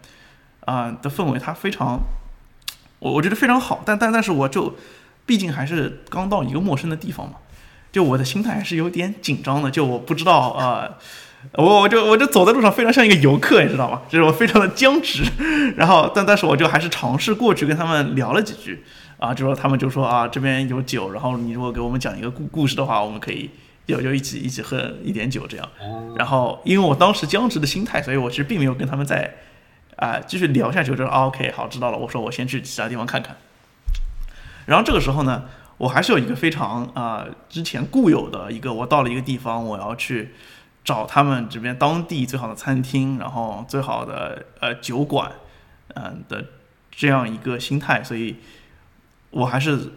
[0.65, 1.99] 啊、的氛围，它非常
[2.99, 4.75] 我我觉得非常好，但但但是我就
[5.25, 7.36] 毕竟还是刚到一个陌生的地方嘛，
[7.91, 10.97] 就我的心态还是有点紧张的，就我不知道呃。
[11.53, 14.01] 我我就我就走在路上非常像一个游客，你知道吗？
[14.10, 15.23] 就是我非常的僵直，
[15.77, 18.84] 然后但但是我就还是尝试过去跟他们聊了几句，
[19.17, 23.49] 啊，就说他们就说啊这边有酒，然后你如果给我们讲一个故故事的话，我们可以
[23.89, 25.69] 就就一起一起喝一点酒这样。
[26.15, 29.36] 然后因为我当时僵直的心态，所以我其实并没有跟他们在
[29.97, 33.36] 啊、继续聊下去，我就说、啊、OK 好知道了，我说我先去其他地方看看。
[34.65, 35.43] 然后这个时候呢，
[35.78, 40.34] 我还是有一个非常啊、之前固有的一个，我到了一个地方，我要去
[40.86, 45.34] 找他们这边当地最好的餐厅，然后最好的呃酒馆，
[45.95, 46.45] 嗯、的
[46.91, 48.38] 这样一个心态，所以
[49.32, 49.91] 我还是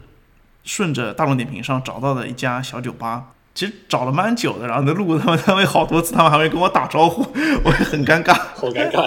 [0.64, 3.28] 顺着大众点评上找到的一家小酒吧。
[3.55, 7.23] 其实找了蛮久的，然后呢路过他们单位好多次，他们还会跟我打招呼，
[7.65, 8.33] 我也很尴尬。
[8.33, 9.07] 好尴尬。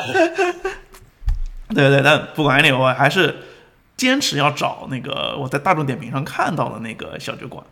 [1.73, 3.35] 对对，但不管 anyway，我还是
[3.97, 7.65] 坚持要找那个我在大众点评上看到的那个小酒馆。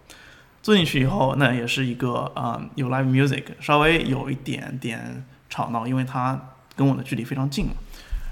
[0.63, 6.39] 坐进去以后，那也是一个啊、有 live music，稍微有一点点吵闹，因为它
[6.75, 7.73] 跟我的距离非常近嘛。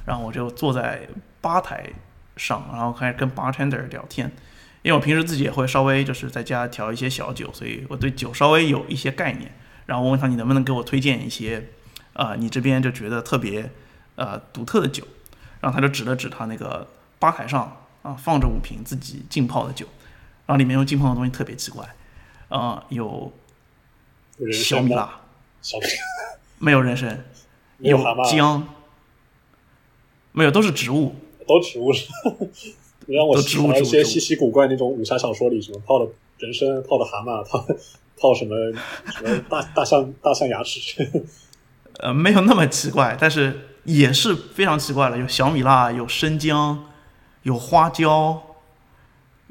[0.05, 1.01] 然后我就坐在
[1.41, 1.83] 吧台
[2.37, 4.31] 上，然后开始跟 bartender 聊天。
[4.81, 9.53] 因为我平时自己也会稍微就是在家调一些小酒，所以我对酒稍微有一些概念。
[9.85, 11.69] 然后我问他你能不能给我推荐一些，
[12.13, 13.69] 呃，你这边就觉得特别
[14.15, 15.05] 呃独特的酒。
[15.59, 16.87] 然后他就指了指他那个
[17.19, 19.85] 吧台上啊放着五瓶自己浸泡的酒，
[20.45, 21.87] 然后里面用浸泡的东西特别奇怪，
[22.49, 23.31] 啊、有？
[24.51, 25.21] 小米辣，
[25.61, 25.85] 小米
[26.57, 27.23] 没有人参，
[27.77, 28.67] 有姜，
[30.31, 31.15] 没有都是植物，
[31.47, 32.07] 都植物是。
[33.11, 37.67] 你让我想到一些稀奇古怪那种武侠小说里，什么泡的人参、泡的蛤蟆、泡
[38.17, 38.55] 泡什么
[39.11, 40.79] 什么大大象大象牙齿，
[41.99, 46.85] 呃，没有那么奇怪，但是也是非常奇怪了，有小米辣，有生姜，
[47.43, 48.41] 有花椒，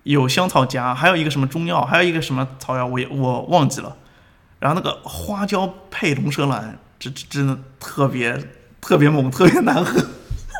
[0.05, 3.95] 有香草荚，还有一个什么中药，还有一个什么草药，我也我忘记了。
[4.59, 8.43] 然后那个花椒配龙舌兰，这这真的特别
[8.81, 10.03] 特别猛，特别难喝。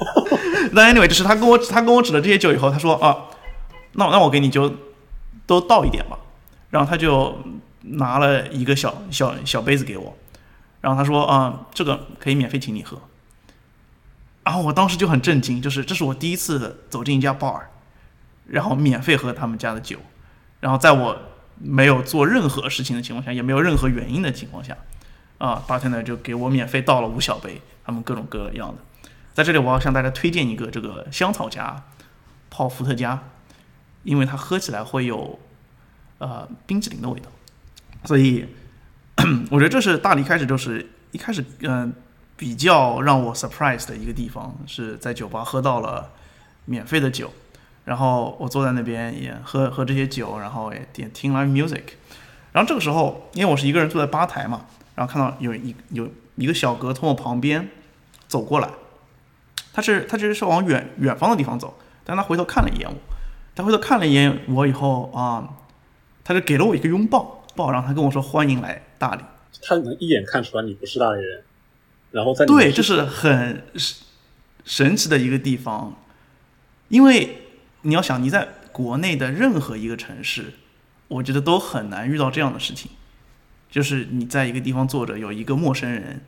[0.73, 3.27] 那 anyway，就是他跟我他跟我指了这些酒以后，他说啊，
[3.93, 4.73] 那那我给你就
[5.47, 6.19] 都倒一点吧。
[6.71, 7.37] 然后他就
[7.83, 10.17] 拿了一个小小小杯子给我，
[10.81, 12.97] 然后他说啊，这个可以免费请你喝。
[14.45, 17.61] 然后我当时就很震惊，就是这是我第一次走进一家 bar，
[18.47, 19.99] 然后免费喝他们家的酒，
[20.61, 21.17] 然后在我
[21.59, 24.77] 没有做任何事情的情况下，也没有任何原因的情况下，
[25.39, 28.77] 啊，bartender 就给我免费倒了五小杯，他们各种各样的。
[29.33, 31.83] 在这里，我要向大家推荐一个这个香草荚
[32.51, 33.23] 泡伏特加，
[34.03, 35.39] 因为它喝起来会有
[36.19, 37.31] 呃冰淇淋的味道，
[38.05, 38.45] 所以
[39.51, 41.93] 我觉得这是大理开始就是一开始嗯、
[42.37, 46.11] 比较让我 surprise 的一个地方，是在酒吧喝到了
[46.65, 47.33] 免费的酒，
[47.85, 51.83] 然后我坐在那边也喝喝这些酒，然后也点听 live music，
[52.53, 54.67] 然后这个时候因为我是一个人坐在吧台嘛，
[54.97, 57.69] 然后看到有一有一个小哥从我旁边
[58.27, 58.69] 走过来。
[59.73, 62.97] 他是他其实是往远远方的地方走，但他回头看了一眼我，
[63.55, 65.57] 他回头看了一眼我以后啊，
[66.25, 69.23] 他就给了我一个拥抱，抱，然后他跟我说欢迎来大理。
[69.63, 71.43] 他能一眼看出来你不是大理人，
[72.11, 74.05] 然后在对，这是很神
[74.65, 75.97] 神奇的一个地方，
[76.89, 77.43] 因为
[77.83, 80.55] 你要想你在国内的任何一个城市，
[81.09, 82.91] 我觉得都很难遇到这样的事情，
[83.71, 86.23] 就是你在一个地方坐着，有一个陌生人。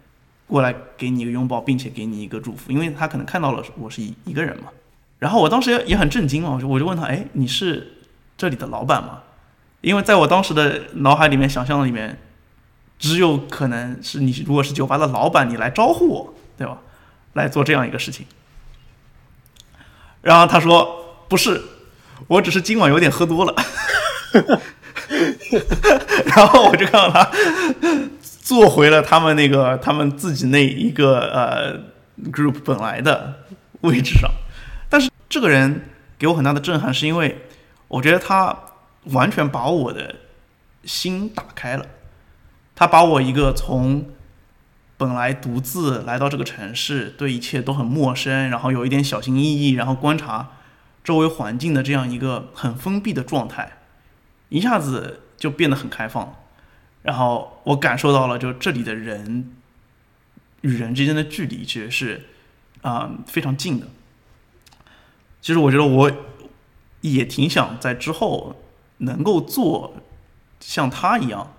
[0.46, 4.68] 过来给你一个拥抱，并且给你一个祝福，因为他可能看到了我是一一个人嘛。
[5.18, 7.98] 然后我当时也也很震惊嘛，我就我就问他，哎，你是
[8.36, 9.20] 这里的老板吗？
[9.80, 12.18] 因为在我当时的脑海里面想象里面，
[12.98, 16.78] 只有可能是你如果是酒吧的老板，你来招呼我，对吧？
[17.32, 18.26] 来做这样一个事情。
[20.20, 21.60] 然后他说不是，
[22.28, 23.54] 我只是今晚有点喝多了。
[26.26, 27.30] 然后我就看到他。
[28.42, 31.78] 坐回了他们那个他们自己那一个呃
[32.32, 33.44] group 本来的
[33.82, 34.28] 位置上，
[34.90, 37.46] 但是这个人给我很大的震撼，是因为
[37.86, 38.58] 我觉得他
[39.04, 40.16] 完全把我的
[40.82, 41.86] 心打开了，
[42.74, 44.10] 他把我一个从
[44.96, 50.50] 本来独自来到这个城市，对一切都很陌生，然后有一点小心翼翼，然后观察
[51.04, 53.78] 周围环境的这样一个很封闭的状态，
[54.48, 56.34] 一下子就变得很开放。
[57.02, 59.52] 然后我感受到了，就这里的人
[60.60, 62.28] 与人之间的距离其实是
[62.82, 63.86] 啊、非常近的。
[65.40, 66.12] 其实我觉得我
[67.00, 68.56] 也挺想在之后
[68.98, 69.94] 能够做
[70.60, 71.54] 像他一样，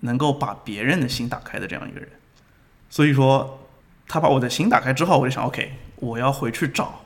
[0.00, 2.10] 能够把别人的心打开的这样一个人。
[2.90, 3.66] 所以说，
[4.06, 7.00] 他把我的心打开之后，我就想，OK，我要回去找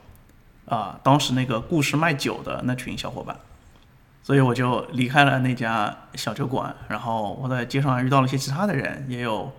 [0.66, 3.38] 啊、当时那个故事卖酒的那群小伙伴。
[4.26, 9.52] 所以我就离开了那家小酒馆，然后我在街上还遇到了一些其他的人，也有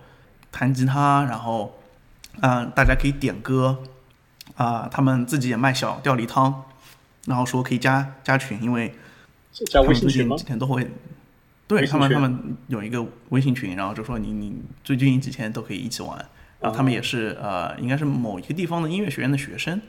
[0.52, 1.80] 弹吉他，然后
[2.42, 3.78] 嗯、大家可以点歌
[4.56, 6.64] 啊、他们自己也卖小吊梨汤，
[7.24, 8.94] 然后说可以加加群，因为
[9.52, 10.36] 加他们最近微信群吗？
[10.36, 10.86] 几天都会，
[11.66, 16.14] 对他们他们有一个微信群，然后就说你你最近几天都可以一起玩，
[16.60, 19.80] 然后他们也是呃应该是某一个地方的音乐学院的学生，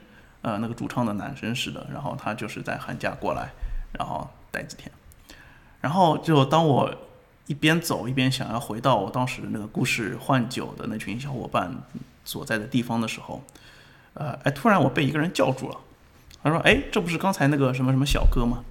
[0.42, 3.50] 呃那个主唱的男生是的，然后他就是在寒假过来，
[3.92, 4.92] 然后待几天，
[5.82, 6.94] 然后就当我
[7.48, 11.76] 一边走一边想要回到我当时那个故事换酒的那群小伙伴
[12.24, 13.44] 所在的地方的时候，
[14.14, 15.78] 呃，哎，突然我被一个人叫住了，
[16.44, 18.64] 他说：“哎，这不是刚才那个什么什么小哥吗？”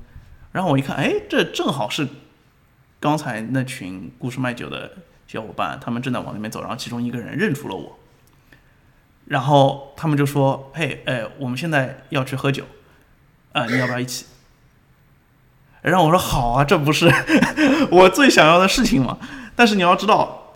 [0.53, 2.09] 然后我一看，哎，这正好是
[3.01, 4.93] 刚才那群故事卖酒的
[5.27, 7.99] 小伙伴，他们正在往那边走，然后其中一个人认出了我，
[9.27, 12.65] 然后他们就说：“嘿，哎，我们现在要去喝酒，
[13.53, 14.27] 啊、你要不要一起？”
[15.89, 17.11] 然后我说：“好啊，这不是
[17.91, 19.19] 我最想要的事情吗？”
[19.57, 20.55] 但是你要知道，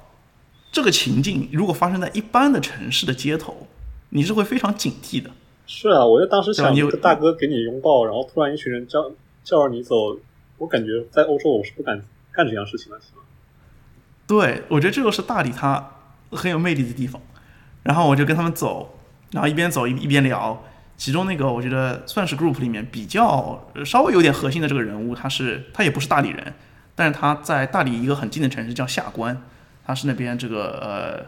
[0.71, 3.67] 这个情境如果发生在一般的城市的街头，
[4.11, 5.31] 你是会非常警惕的。
[5.67, 9.11] 是啊，我就当时想，你有一个大哥给你拥抱，然后突然一群人叫
[9.43, 10.19] 叫着你走，
[10.59, 13.01] 我感觉在欧洲我是不敢干这样事情的，
[14.27, 15.91] 对，我觉得这个是大理它
[16.31, 17.21] 很有魅力的地方。
[17.83, 18.95] 然后我就跟他们走，
[19.33, 20.63] 然后一边走一一边聊。
[21.03, 26.55] 其中那个我觉得算是 group 里面比较稍微有点核心的这个人物，他是他也不是大理人，
[26.95, 29.37] 但是他在大理一个很近的城市叫下关，
[29.85, 31.27] 他是那边这个呃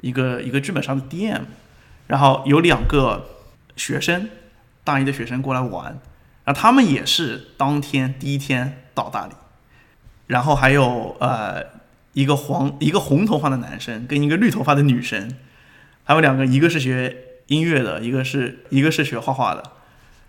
[0.00, 1.42] 一个一个剧本杀的 DM，
[2.06, 3.26] 然后有两个
[3.76, 4.30] 学生，
[4.82, 5.98] 大一的学生过来玩，
[6.44, 9.34] 然后他们也是当天第一天到大理，
[10.28, 11.62] 然后还有呃
[12.14, 15.30] 一个黄一个红头发的男生跟一个绿头发的女生，
[16.06, 17.14] 他们两个一个是学
[17.52, 19.62] 音乐的，一个是一个是学画画的，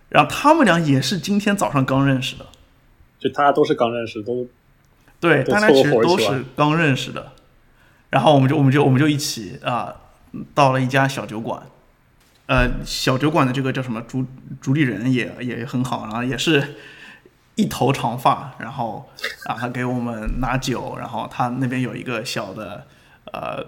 [0.09, 2.45] 然后他们俩也是今天早上刚认识的，
[3.17, 4.45] 就大家都是刚认识，都
[5.19, 7.31] 对，大家其实都是刚认识的，
[8.09, 9.95] 然后我们就我们就我们就一起啊、
[10.53, 11.63] 到了一家小酒馆，
[12.47, 14.25] 呃，小酒馆的这个叫什么主
[14.59, 16.75] 主理人也也很好，然后也是
[17.55, 19.09] 一头长发，然后
[19.45, 22.85] 啊，他给我们拿酒，然后他那边有一个小的
[23.31, 23.65] 呃，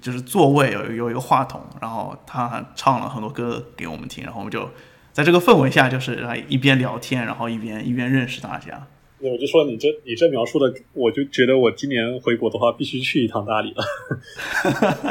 [0.00, 4.70] 就是座位有有一个话筒，然后他唱了很多歌给我们听，然后我们就
[5.12, 8.86] 在这个氛围下，就是来一边聊天，然后一边一边认识大家。
[9.18, 13.84] 我就说你这你这描述的，我就觉得我今年回国的话，必须去一趟大理了。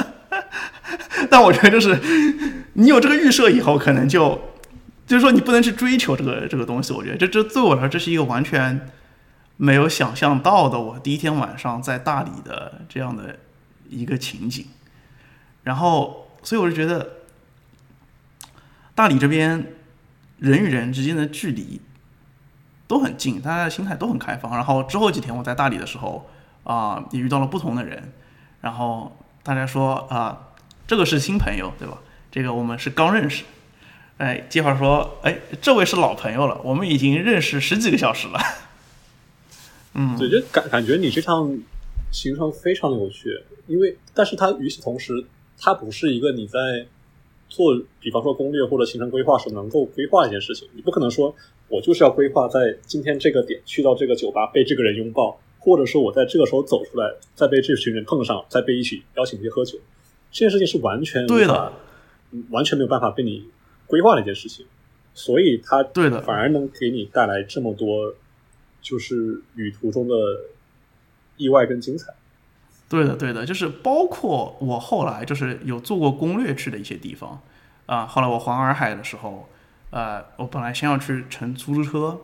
[1.29, 1.95] 但我觉得就是
[2.73, 4.39] 你有这个预设以后，可能就
[5.05, 6.91] 就是说你不能去追求这个这个东西。
[6.93, 8.89] 我觉得这这对我来说，这是一个完全
[9.57, 10.79] 没有想象到的。
[10.79, 13.37] 我第一天晚上在大理的这样的
[13.89, 14.65] 一个情景，
[15.63, 17.17] 然后所以我就觉得
[18.95, 19.73] 大理这边
[20.37, 21.81] 人与人之间的距离
[22.87, 24.55] 都很近，大家的心态都很开放。
[24.55, 26.29] 然后之后几天我在大理的时候
[26.63, 28.13] 啊、也遇到了不同的人，
[28.61, 30.45] 然后大家说啊。
[30.89, 31.99] 这个是新朋友，对吧？
[32.31, 33.43] 这个我们是刚认识。
[34.17, 38.41] 哎，计划说，哎，这位是老朋友了，我们已经认识十几个小时了。
[39.93, 41.55] 嗯，对，就感感觉你这趟
[42.11, 45.23] 行程非常有趣，因为但是它与此同时，
[45.57, 46.85] 它不是一个你在
[47.47, 50.67] 做，比方说攻略或者行程规划时能够规划一件事情。
[50.73, 51.33] 你不可能说
[51.67, 59.77] 我就是要规划在今天这个点去到这个酒吧被这个人拥抱，或者说我在这个时候走出来再被这群人碰上，再被一起邀请去喝酒。
[60.31, 61.73] 这件事情是完全对的，
[62.49, 63.45] 完全没有办法被你
[63.87, 64.65] 规划的一件事情，
[65.13, 68.13] 所以它对的反而能给你带来这么多，
[68.81, 70.15] 就是旅途中的
[71.39, 72.13] 意外跟精彩。
[72.87, 77.41] 对的，对的，就是包括我后来就是有做过攻略去的一些地方
[77.87, 78.05] 啊。
[78.05, 79.49] 后来我环洱海的时候，
[79.89, 82.21] 呃，我本来先要去乘出租车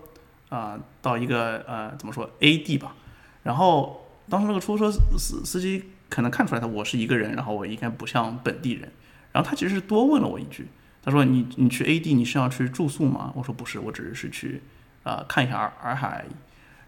[0.49, 2.95] 啊、到一个呃怎么说 A 地吧，
[3.41, 5.86] 然后当时那个出租车司司机。
[6.07, 8.91] 可能看出来他我是一个人，然后我应该不像本地人，
[9.32, 10.68] 然后他其实是多问了我一句，
[11.01, 13.34] 他说你你去 A 地你是要去住宿吗？
[13.36, 14.61] 我说不是，我只是是去
[15.01, 16.30] 啊、呃、看一下洱洱海而已。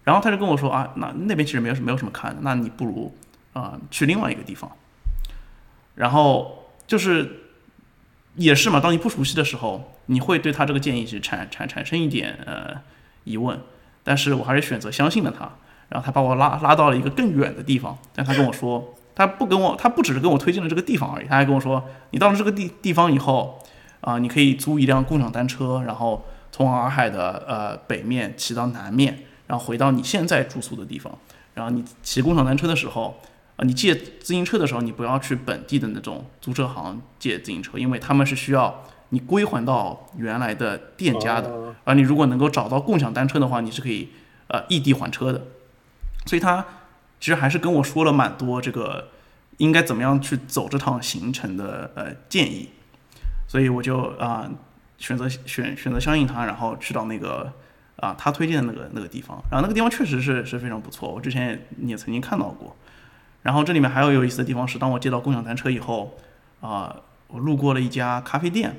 [0.08, 3.14] 然后他就跟我说啊，那那边其实没有没有什么看的，那你不如
[3.52, 4.72] 啊、去另外一个地方。
[5.96, 7.40] 然后就是
[8.36, 12.80] 也是嘛，当你不熟悉的时候，你会对他这个建议是产产产生一点呃
[13.24, 13.60] 疑问，
[14.02, 15.50] 但是我还是选择相信了他。
[15.90, 18.94] 然后他把我拉拉到了一个更远的地方，但他跟我说。
[19.14, 23.58] 他不跟我，他不只是跟我推荐了这个地方而已，他还跟我说，你到了这个地地方以后，
[24.00, 31.12] 啊、你可以租一辆共享单车，然后从洱海的呃北面骑到南面，然后回到你现在住宿的地方。
[31.54, 33.20] 然后你骑共享单车的时候，
[33.56, 41.74] 啊、呃，你借自行车的时候，你不要去本地的那种租车行借自行车，因为他们是需要你归还到原来的店家的。
[41.82, 44.10] 而你如果能够找到共享单车的话，你是可以
[44.46, 45.42] 呃异地还车的。
[46.24, 46.64] 所以他。
[47.20, 49.08] 其实还是跟我说了蛮多这个
[49.56, 52.68] 应该怎么样去走这趟行程的呃建议，
[53.48, 54.50] 所以我就啊、呃、
[54.98, 57.52] 选择选选择相信他，然后去到那个
[57.98, 62.74] 啊、他推荐的那个那个地方，然后那个地方确实是是非常不错，我之前也也曾经看到过。
[63.42, 66.16] 然后这里面还有有意思的地方是，当我接到共享单车以后
[66.60, 66.96] 啊、
[67.28, 68.76] 我路过了一家咖啡店，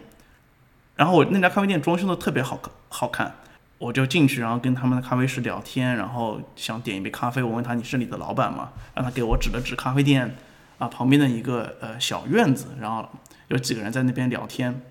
[0.95, 2.59] 然后我那家咖啡店装修的特别好
[2.89, 3.35] 好看。
[3.77, 7.41] 我就进去，然后跟他们的咖啡师聊天，然后想点一杯咖啡。
[7.41, 10.35] 我问他：“你是这里的老板吗？”让他给我指了指咖啡店
[10.79, 13.07] 啊旁边的一个呃小院子，然后
[13.47, 14.81] 有几个人在那边聊天。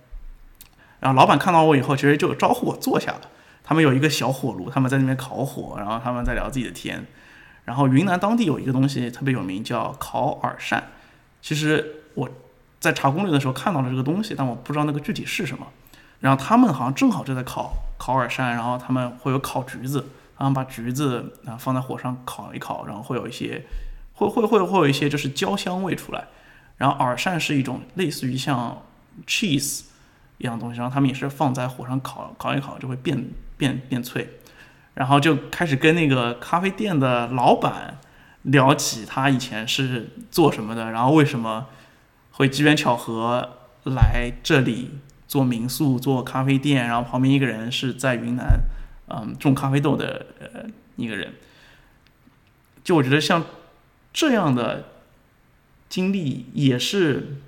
[1.01, 3.21] 然后老板看到我以后，其实就招呼我坐下了。
[3.69, 7.07] 他们有一个小火炉，他们在那边烤火，然后他们在聊自己的天。
[7.67, 10.89] 然后云南当地有一个东西特别有名，叫烤耳扇。
[11.43, 12.31] 其实我
[12.81, 15.67] 在查攻略的时候看到了这个东西，但我不知道那个具体是什么。
[16.21, 20.07] 然后他们好像正好就在烤烤耳扇，然后他们会有烤橘子，
[20.39, 23.63] 然后把橘子啊放在火上烤一烤，然后会有一些
[24.15, 26.25] 会会会会有一些就是焦香味出来。
[26.79, 28.81] 然后耳扇是一种类似于像
[29.27, 29.83] cheese
[30.39, 33.23] 一样东西，然后他们也是放在火上烤烤一烤就会变
[33.59, 34.39] 变变脆。
[34.95, 37.99] 然后就开始跟那个咖啡店的老板
[38.45, 41.67] 聊起他以前是做什么的，然后为什么
[42.31, 45.01] 会机缘巧合来这里。
[45.29, 48.61] 做民宿，做咖啡店，然后旁边一个人是在云南，
[49.09, 50.65] 嗯，种咖啡豆的呃
[50.97, 51.35] 一个人。
[52.83, 53.45] 就我觉得像
[54.11, 54.87] 这样的
[55.91, 57.43] 经历，也是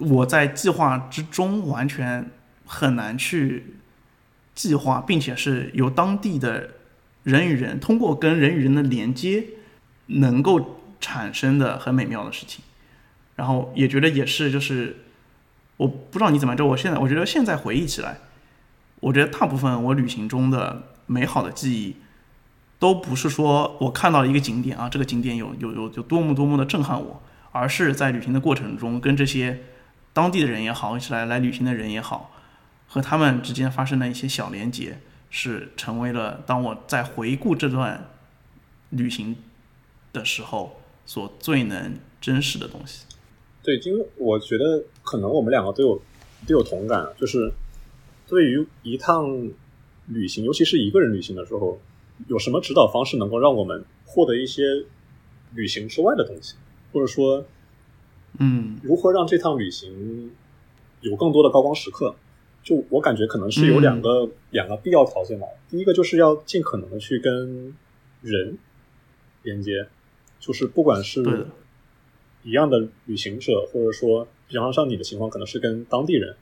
[0.00, 2.28] 我在计划之中完全
[2.66, 3.76] 很难去
[4.54, 6.70] 计划，并且是由当地的
[7.22, 9.44] 人与人通过跟人与人的连接，
[10.06, 12.64] 能够产生的很美妙的事情。
[13.36, 14.96] 然后也觉得也是就是。
[15.80, 18.18] 我不知道你怎么着，我现在我觉得现在回忆起来，
[19.00, 21.96] 我觉得大部分我旅行中的美好的记忆，
[22.78, 27.22] 都不是说我看到了一个景点啊，这个景点有有有有多么多么的震撼我，
[27.52, 29.60] 而是在旅行的过程中，跟这些
[30.12, 32.30] 当地的人也好，一起来来旅行的人也好，
[32.92, 34.98] 和他们之间发生的一些小连接，
[35.30, 38.10] 是成为了当我在回顾这段
[38.88, 39.36] 旅行
[40.12, 43.06] 的时候所最能珍视的东西。
[43.62, 46.02] 对，因为我觉得可能我们两个都有
[46.48, 47.52] 都有同感，就是
[48.26, 49.48] 对于一趟
[50.08, 51.80] 旅行，尤其是一个人旅行的时候，
[52.26, 54.64] 有什么指导方式能够让我们获得一些
[55.54, 56.56] 旅行之外的东西，
[56.92, 57.46] 或者说，
[58.40, 60.32] 嗯如何让这趟旅行
[61.02, 62.16] 有更多的高光时刻？
[62.70, 65.46] 就我感觉可能是有两个、两个必要条件吧。
[65.68, 67.74] 第一个就是要尽可能的去跟
[68.22, 68.56] 人
[69.42, 69.88] 连接，
[70.38, 71.48] 就是不管是
[72.44, 76.36] 一样的旅行者，或者说，比方像你的情况，可能是跟当地人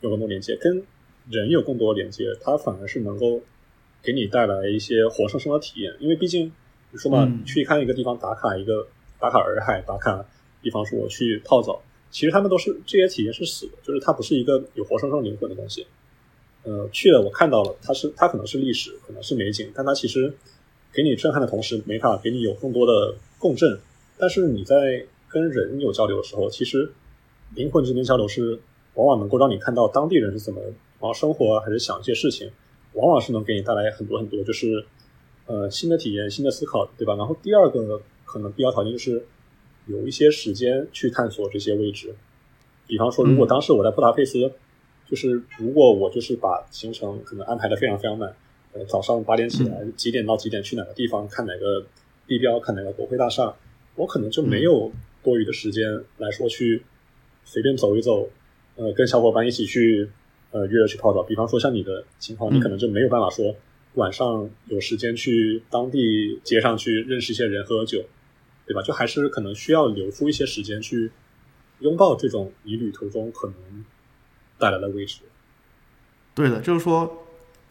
[0.00, 0.82] 有更多连接，跟
[1.28, 3.42] 人有更多连接，它反而是能够
[4.02, 5.94] 给你带来一些活生生的体验。
[6.00, 6.50] 因为毕竟
[6.92, 8.86] 你说嘛，去看一个地方打卡一个
[9.20, 10.24] 打卡洱海，打卡，
[10.62, 11.82] 比方说我去泡澡，
[12.14, 15.84] 其实他们都是这些体验是死的，就是它不是一个有活生生灵魂的东西。
[16.62, 20.32] 呃，去了我看到了，它是它可能是历史，可能是美景，但它其实
[20.92, 23.76] 给你震撼的同时，没法给你有更多的共振。
[24.16, 26.88] 但是你在跟人有交流的时候，其实
[27.56, 28.60] 灵魂之间交流是
[28.94, 32.48] 往往能够让你看到当地人是怎么然后生活，还是想一些事情，
[32.92, 34.86] 往往是能给你带来很多很多，就是
[35.46, 37.16] 呃新的体验、新的思考，对吧？
[37.16, 39.26] 然后第二个可能必要条件就是
[39.86, 42.14] 有一些时间去探索这些位置。
[42.86, 44.50] 比方说，如果嗯当时我在布达佩斯，
[45.08, 48.34] 就是如果我就是把行程可能安排的非常非常满，
[48.72, 51.86] 呃，早上八点起来，几点到几点去哪个地方看哪个
[52.26, 53.54] 地标，看哪个国会大厦，
[53.96, 56.82] 我可能就没有多余的时间来说去
[57.44, 58.28] 随便走一走，
[58.76, 60.08] 呃，跟小伙伴一起去
[60.50, 61.22] 呃约着去泡澡。
[61.22, 63.54] 比方说像你的情况，嗯你可能就没有办法说
[63.94, 68.04] 晚上有时间去当地街上去认识一些人喝喝酒，
[68.66, 68.82] 对吧？
[68.82, 71.12] 就还是可能需要留出一些时间去
[71.80, 73.84] 拥抱这种你旅途中可能
[74.58, 75.20] 带来的未知。
[76.34, 77.26] 对的，就是说，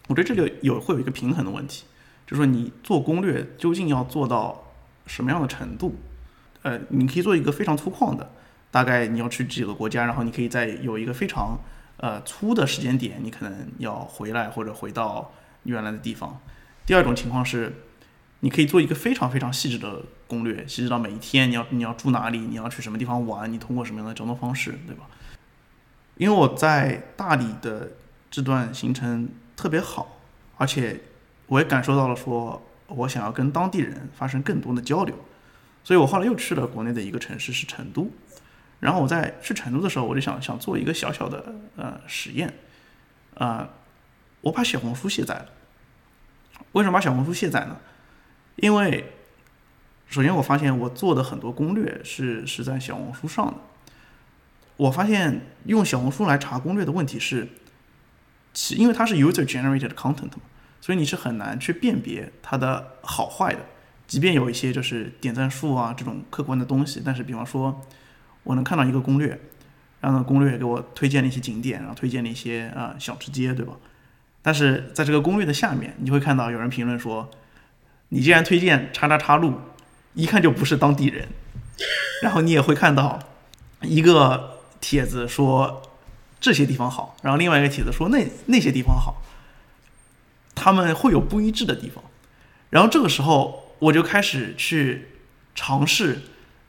[0.08, 1.84] 我觉得这个有会有一个平衡的问题，
[2.26, 4.72] 就是说你做攻略究竟要做到
[5.06, 5.96] 什么样的程度？
[6.62, 8.30] 呃，你可以做一个非常粗犷的，
[8.70, 11.58] 大概你要去几个国家，然后你可以在有一个非常
[11.98, 15.32] 呃粗的时间点，你可能要回来或者回到
[15.64, 16.40] 原来的地方。
[16.86, 17.72] 第二种情况是，
[18.40, 25.06] 你可以做一个非常非常细致的攻略，其实到每一天你要你要住哪里，你要去什么地方玩，你通过什么样的交通方式，对吧？
[26.16, 27.92] 因为我在大理的
[28.30, 30.20] 这段行程特别好，
[30.56, 31.00] 而且
[31.46, 35.16] 我也感受到了说，我想要跟当地人发生更多的交流，
[35.82, 38.10] 所以我后来又去了国内的一个城市是成都，
[38.80, 42.54] 然后我在去成都的时候，我就想想做一个小小的呃实验，
[43.34, 43.68] 呃，
[44.40, 45.46] 我把小红书卸载了。
[46.72, 47.76] 为什么把小红书卸载呢？
[48.56, 49.12] 因为
[50.08, 53.54] 首先我发现我做的很多攻略是是在小红书上的。
[54.76, 57.48] 我发现用小红书来查攻略的问题是，
[58.52, 60.42] 其因为它是 user generated content 嘛，
[60.80, 63.60] 所以你是很难去辨别它的好坏的。
[64.06, 67.80] 即便有一些就是点赞数啊这种客观的东西，但是比方说，
[68.42, 69.40] 我能看到一个攻略，
[70.00, 73.74] 然后攻略给我推荐了一些景点，然后推荐了一些啊、呃小吃街，对吧？
[74.42, 77.30] 但是在这个攻略的下面，你就会看到有人评论说，
[78.10, 79.54] 你既然推荐叉叉叉路，
[80.14, 81.28] 一看就不是当地人。
[82.22, 83.18] 然后你也会看到
[83.82, 85.82] 一个帖子说
[86.40, 89.22] 这些地方好，然后另外一个帖子说那那些地方好，
[90.54, 92.02] 他们会有不一致的地方。
[92.70, 95.08] 然后这个时候我就开始去
[95.54, 96.20] 尝试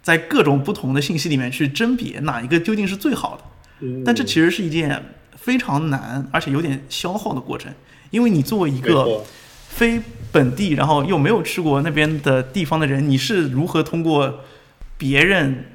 [0.02, 3.44] 在各种不同的信息里面去甄别哪一个究竟是最好的。
[3.80, 5.04] 嗯但这其实是一件
[5.36, 7.74] 非常难而且有点消耗的过程，
[8.10, 9.24] 因为你作为一个
[9.76, 10.02] 非
[10.32, 14.40] 本地，然后又没有吃过那边的地方的人，你是如何通过
[14.98, 15.66] 别人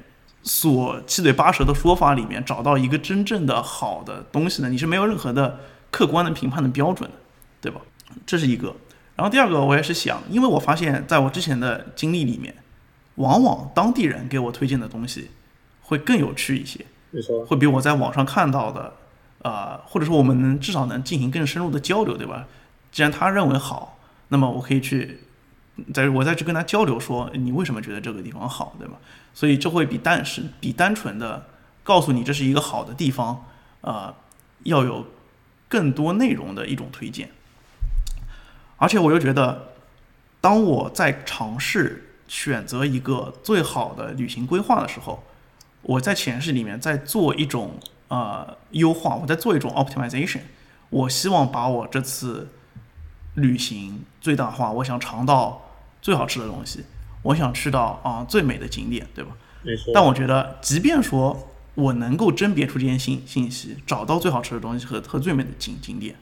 [0.41, 4.69] 所七嘴八舌的说法里面找到一个真正的好的东西呢？
[4.69, 5.59] 你是没有任何的
[5.91, 7.15] 客观的评判的标准的，
[7.61, 7.79] 对吧？
[8.25, 8.75] 这是一个。
[9.15, 12.55] 然后第二个，我也是想，因为我发现在我之前的经历里面，
[13.15, 15.29] 往往当地人给我推荐的东西
[15.83, 16.83] 会更有趣一些。
[17.45, 18.93] 会比我在网上看到的，
[19.43, 22.47] 呃，或者说我们能至少能进行更深入的交流，对吧？
[22.91, 23.90] 既然他认为好，
[24.33, 25.19] 那么我可以去，
[25.93, 28.93] 在我再去跟他交流说你为什么觉得这个地方好，对吧？
[29.33, 31.47] 所以这会比单是比单纯的
[31.83, 33.45] 告诉你这是一个好的地方，
[33.81, 34.15] 呃，
[34.63, 35.05] 要有
[35.67, 37.29] 更多内容的一种推荐。
[38.77, 39.73] 而且我又觉得，
[40.39, 45.23] 当我在尝试选择一个最好的旅行规划的时候，
[45.81, 47.77] 我在潜意识里面在做一种
[48.07, 50.39] 呃优化，我在做一种 optimization。
[50.89, 52.49] 我希望把我这次
[53.41, 55.69] 旅行最大化，我想尝到
[56.01, 56.85] 最好吃的东西，
[57.23, 59.31] 我想去到啊、最美的景点，对吧？
[59.63, 59.91] 没错。
[59.93, 66.15] 但我觉得，即便说我能够甄别出这些信信息，找到最好吃的东西和和最美的景景点，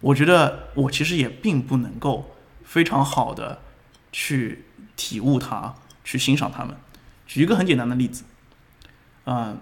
[0.00, 2.34] 我觉得我其实也并不能够
[2.64, 3.60] 非常好的
[4.10, 4.64] 去
[4.96, 6.76] 体悟它，去欣赏它们。
[7.26, 8.24] 举一个很简单的例子，
[9.24, 9.58] 嗯，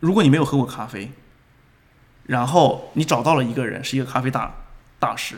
[0.00, 1.12] 如果你没有喝过咖啡，
[2.24, 4.54] 然后你找到了一个人是一个咖啡大
[4.98, 5.36] 大师，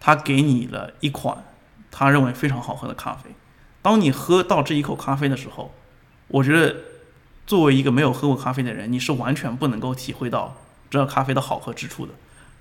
[0.00, 1.44] 他给你了一款
[1.90, 3.30] 他认为非常好喝的咖啡，
[3.82, 5.72] 当你喝到这一口咖啡的时候，
[6.28, 6.76] 我觉得
[7.46, 10.56] 作为一个没有喝过咖啡的人，你是完全不能够体会到
[10.90, 12.12] 这咖啡的好喝之处的，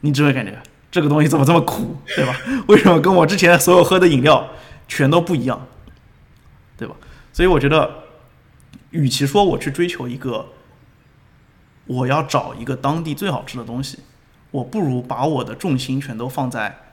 [0.02, 2.36] 你只会感觉这个东西怎么这么苦，对吧？
[2.68, 4.48] 为什么跟我之前所有喝的饮料
[4.88, 5.68] 全都不一样，
[6.78, 6.96] 对吧？
[7.34, 8.04] 所以我觉得，
[8.92, 10.48] 与其说我去追求一个，
[11.88, 14.00] 我要找一个当地最好吃的东西，
[14.52, 16.85] 我不如把我的重心全都放在，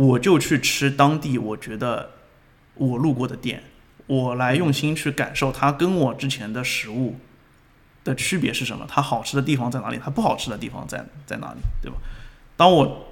[0.00, 2.12] 我就去吃当地我觉得
[2.74, 3.64] 我路过的店，
[4.06, 7.18] 我来用心去感受它跟我之前的食物
[8.02, 11.98] 的区别是什么，它好吃的地方在哪里，它不好吃的地方在在哪里，对吧？
[12.56, 13.08] 当我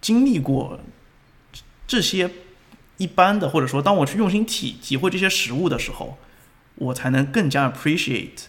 [0.00, 0.80] 经历过
[1.86, 2.28] 这些
[2.96, 6.18] 一般的，或者说当我去用心体体会这些食物的时候，
[6.74, 8.46] 我才能更加 appreciate。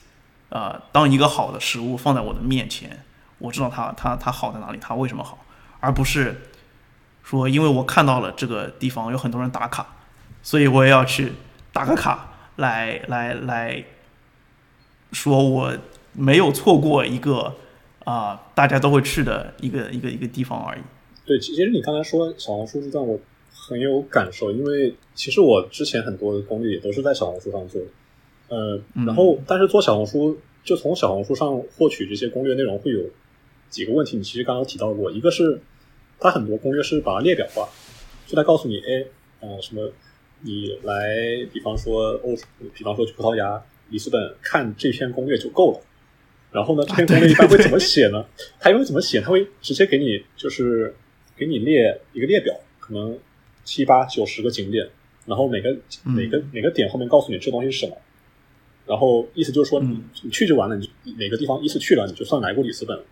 [0.50, 3.04] 呃，当一个好的食物放在我的面前，
[3.38, 5.46] 我知道它它它好在哪里，它为什么好，
[5.80, 6.50] 而不是
[7.26, 9.98] 说因为我看到了这个地方有很多人打卡，
[10.44, 11.34] 所以我也要去
[11.74, 13.84] 打个卡，来来来
[15.12, 15.74] 说我
[16.14, 17.54] 没有错过一个
[18.06, 20.82] 啊、大家都会去的一个一个一个地方而已。
[21.26, 23.20] 对，其实你刚才说小红书这段，我
[23.52, 27.88] 很有感受，因为其实我之前很多的攻略也都是在小红书上做的，
[28.50, 33.00] 呃，然后但是做小红书，就从小红书上获取这些攻略内容会有
[33.72, 35.60] 几个问题，你其实刚刚提到过，一个是
[36.20, 37.70] 它很多攻略是把它列表化，
[38.26, 39.05] 就它告诉你，哎，
[39.41, 39.91] 呃，什么，
[40.41, 42.36] 你来，比方说欧，
[42.74, 45.80] 比方说去葡萄牙里斯本看这篇攻略就够了。
[46.51, 48.26] 然后呢，这篇攻略一般会怎么写呢？
[48.59, 50.95] 它因为怎么写，它会直接给你就是
[51.36, 53.18] 给你列一个列表，可能
[53.66, 54.88] 七八九十个景点，
[55.26, 57.97] 然后每个每个每个点后面告诉你这东西是什么，
[58.86, 60.89] 然后意思就是说你你去就完了，你
[61.20, 63.03] 哪个地方一次去了，你就算来过里斯本了。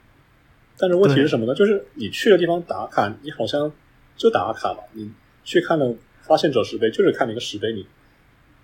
[0.78, 1.53] 但是问题是什么呢？
[1.53, 3.71] 就是你去的地方打卡，你好像
[4.17, 5.11] 就打卡吧，你
[5.43, 7.86] 去看了发现者石碑，就是看了一个石碑，你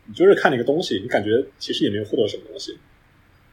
[0.05, 2.78] 你就是看了一个东西，你感觉其实也没有获得什么东西。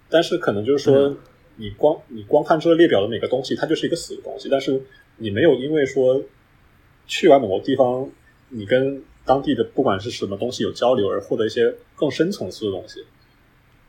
[0.09, 1.17] 但是可能就是说，
[1.57, 4.49] 你光你光看这个列表的每个东西，它就是一个死的东西。
[4.49, 4.81] 但是
[5.17, 6.23] 你没有因为说
[7.07, 8.09] 去完某个地方，
[8.49, 13.05] 你跟当地的不管是什么东西有交流，而获得一些更深层次的东西，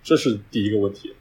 [0.03, 1.13] 这是第一个问题。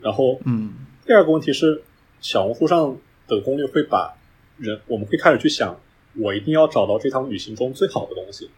[0.00, 0.74] 然后，嗯，
[1.06, 1.82] 第二个问题是，
[2.20, 2.96] 小红书上
[3.26, 4.16] 的攻略会把
[4.58, 5.78] 人，我们会开始去想，
[6.16, 8.50] 我一定要找到这趟旅行中最好的东西。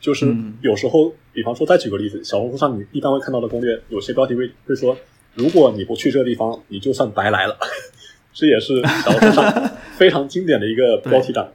[0.00, 4.96] 就是嗯有时候，比方说，再举个例子，小红书上你一般会看到的攻略，有些标题会会说，
[5.34, 7.58] 如果你不去这个地方，你就算白来了。
[8.32, 11.52] 这也是小红书上 非常经典的一个标题党。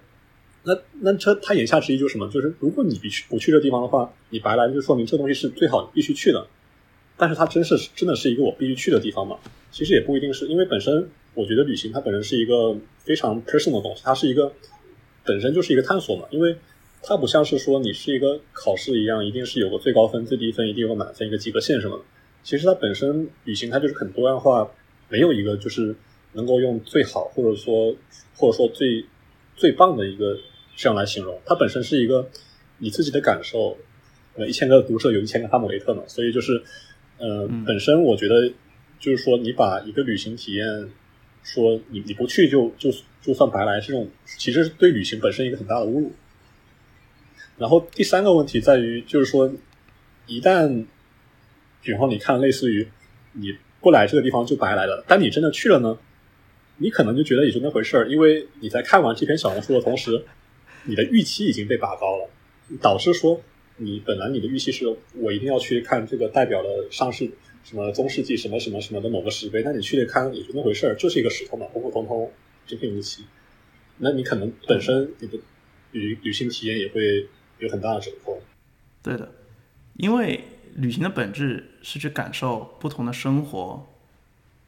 [0.64, 2.28] 那那这它言下之意就是什么？
[2.30, 6.46] 就是如果你不去不去这地方的话，你白来，就说明这东西是最好你必须去的。
[7.24, 9.40] 但是它真是真的是一个我必须去的地方吗？
[9.72, 14.52] 其实也不一定是，因为本身我觉得旅行它本身是一个非常 personal 的东西，它是一个
[15.24, 16.54] 本身就是一个探索嘛，因为
[17.02, 22.04] 它不像是说你是一个考试一样，一定是有个最高分、最低分，一定有个满分、一个及格线什么的。
[22.44, 24.70] 其实它本身旅行它就是很多样化，
[25.08, 25.96] 没有一个就是
[26.34, 27.96] 能够用最好或者说
[28.36, 29.06] 或者说最
[29.56, 30.38] 最棒的一个
[30.76, 31.40] 这样来形容。
[31.46, 32.28] 它本身是一个
[32.80, 33.78] 你自己的感受。
[34.36, 36.60] 呃，一千个读者有一千个哈姆雷特嘛，所以就是，
[37.18, 38.52] 呃，嗯本身我觉得
[39.00, 40.66] 就是说，你把一个旅行体验
[41.44, 42.92] 说你你不去就就
[43.22, 46.12] 就算白来，这种其实是对旅行本身一个很大的侮辱。
[47.58, 49.54] 然后第三个问题在于，就是说，
[50.26, 50.86] 一旦，
[51.82, 52.88] 比方你看类似于
[53.34, 55.98] 你不来这个地方就白来了，但你真的去了呢，
[56.78, 60.26] 你可能就觉得也就那回事儿，因为你在看完这篇小红书的同时，
[60.86, 62.30] 你的预期已经被拔高了，
[62.82, 63.40] 导致说
[63.78, 67.30] 你本来你的预期是我一定要去看这个代表了上世
[67.64, 72.32] 什么中世纪什么什么什么的某个石碑，那你去了看也就那回事儿，就是一个石头嘛，普普通通
[72.68, 73.26] 这片预期，
[73.98, 75.40] 那你可能本身你的
[75.92, 77.28] 旅旅行体验也会
[77.60, 78.42] 有很大的折扣。
[79.02, 79.32] 对的，
[79.96, 80.42] 因为
[80.76, 83.88] 旅行的本质是去感受不同的生活、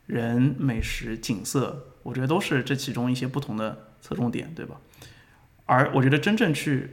[0.07, 4.79] 人、美食、景色，我觉得都是这其中一些不同的侧重点，对吧？
[5.65, 6.91] 而我觉得真正去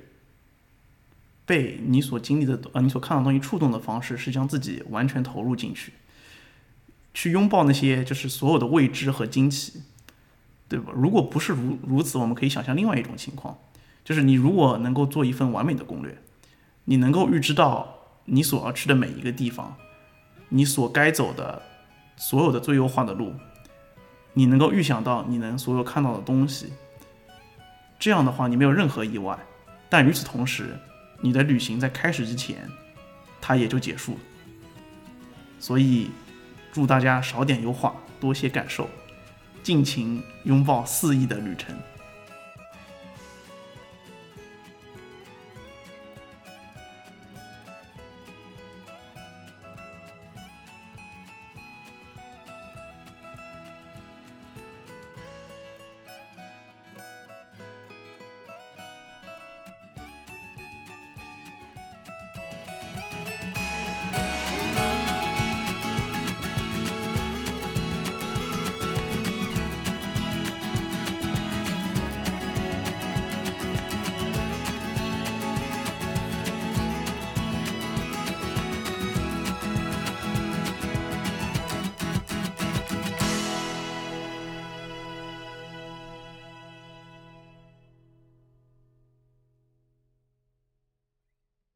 [1.45, 5.93] 被你所经历的呃你所看到的东西触动的方式，是将自己完全投入进去，
[7.12, 9.82] 去拥抱那些就是所有的未知和惊奇，
[10.68, 10.93] 对吧？
[10.95, 13.59] 如果不是如如此，我们可以想象另外一种情况，
[14.05, 16.16] 就是你如果能够做一份完美的攻略。
[16.84, 19.76] 你能够预知到你所要去的每一个地方，
[20.49, 21.62] 你所该走的
[22.16, 23.34] 所有的最优化的路，
[24.32, 26.72] 你能够预想到你能所有看到的东西，
[28.01, 29.38] 这样的话你没有任何意外。
[29.88, 30.76] 但与此同时，
[31.23, 32.68] 你的旅行在开始之前，
[33.41, 34.20] 它也就结束了。
[35.59, 36.11] 所以，
[36.73, 38.91] 祝大家少点优化，多些感受，
[39.62, 41.75] 尽情拥抱肆意的旅程。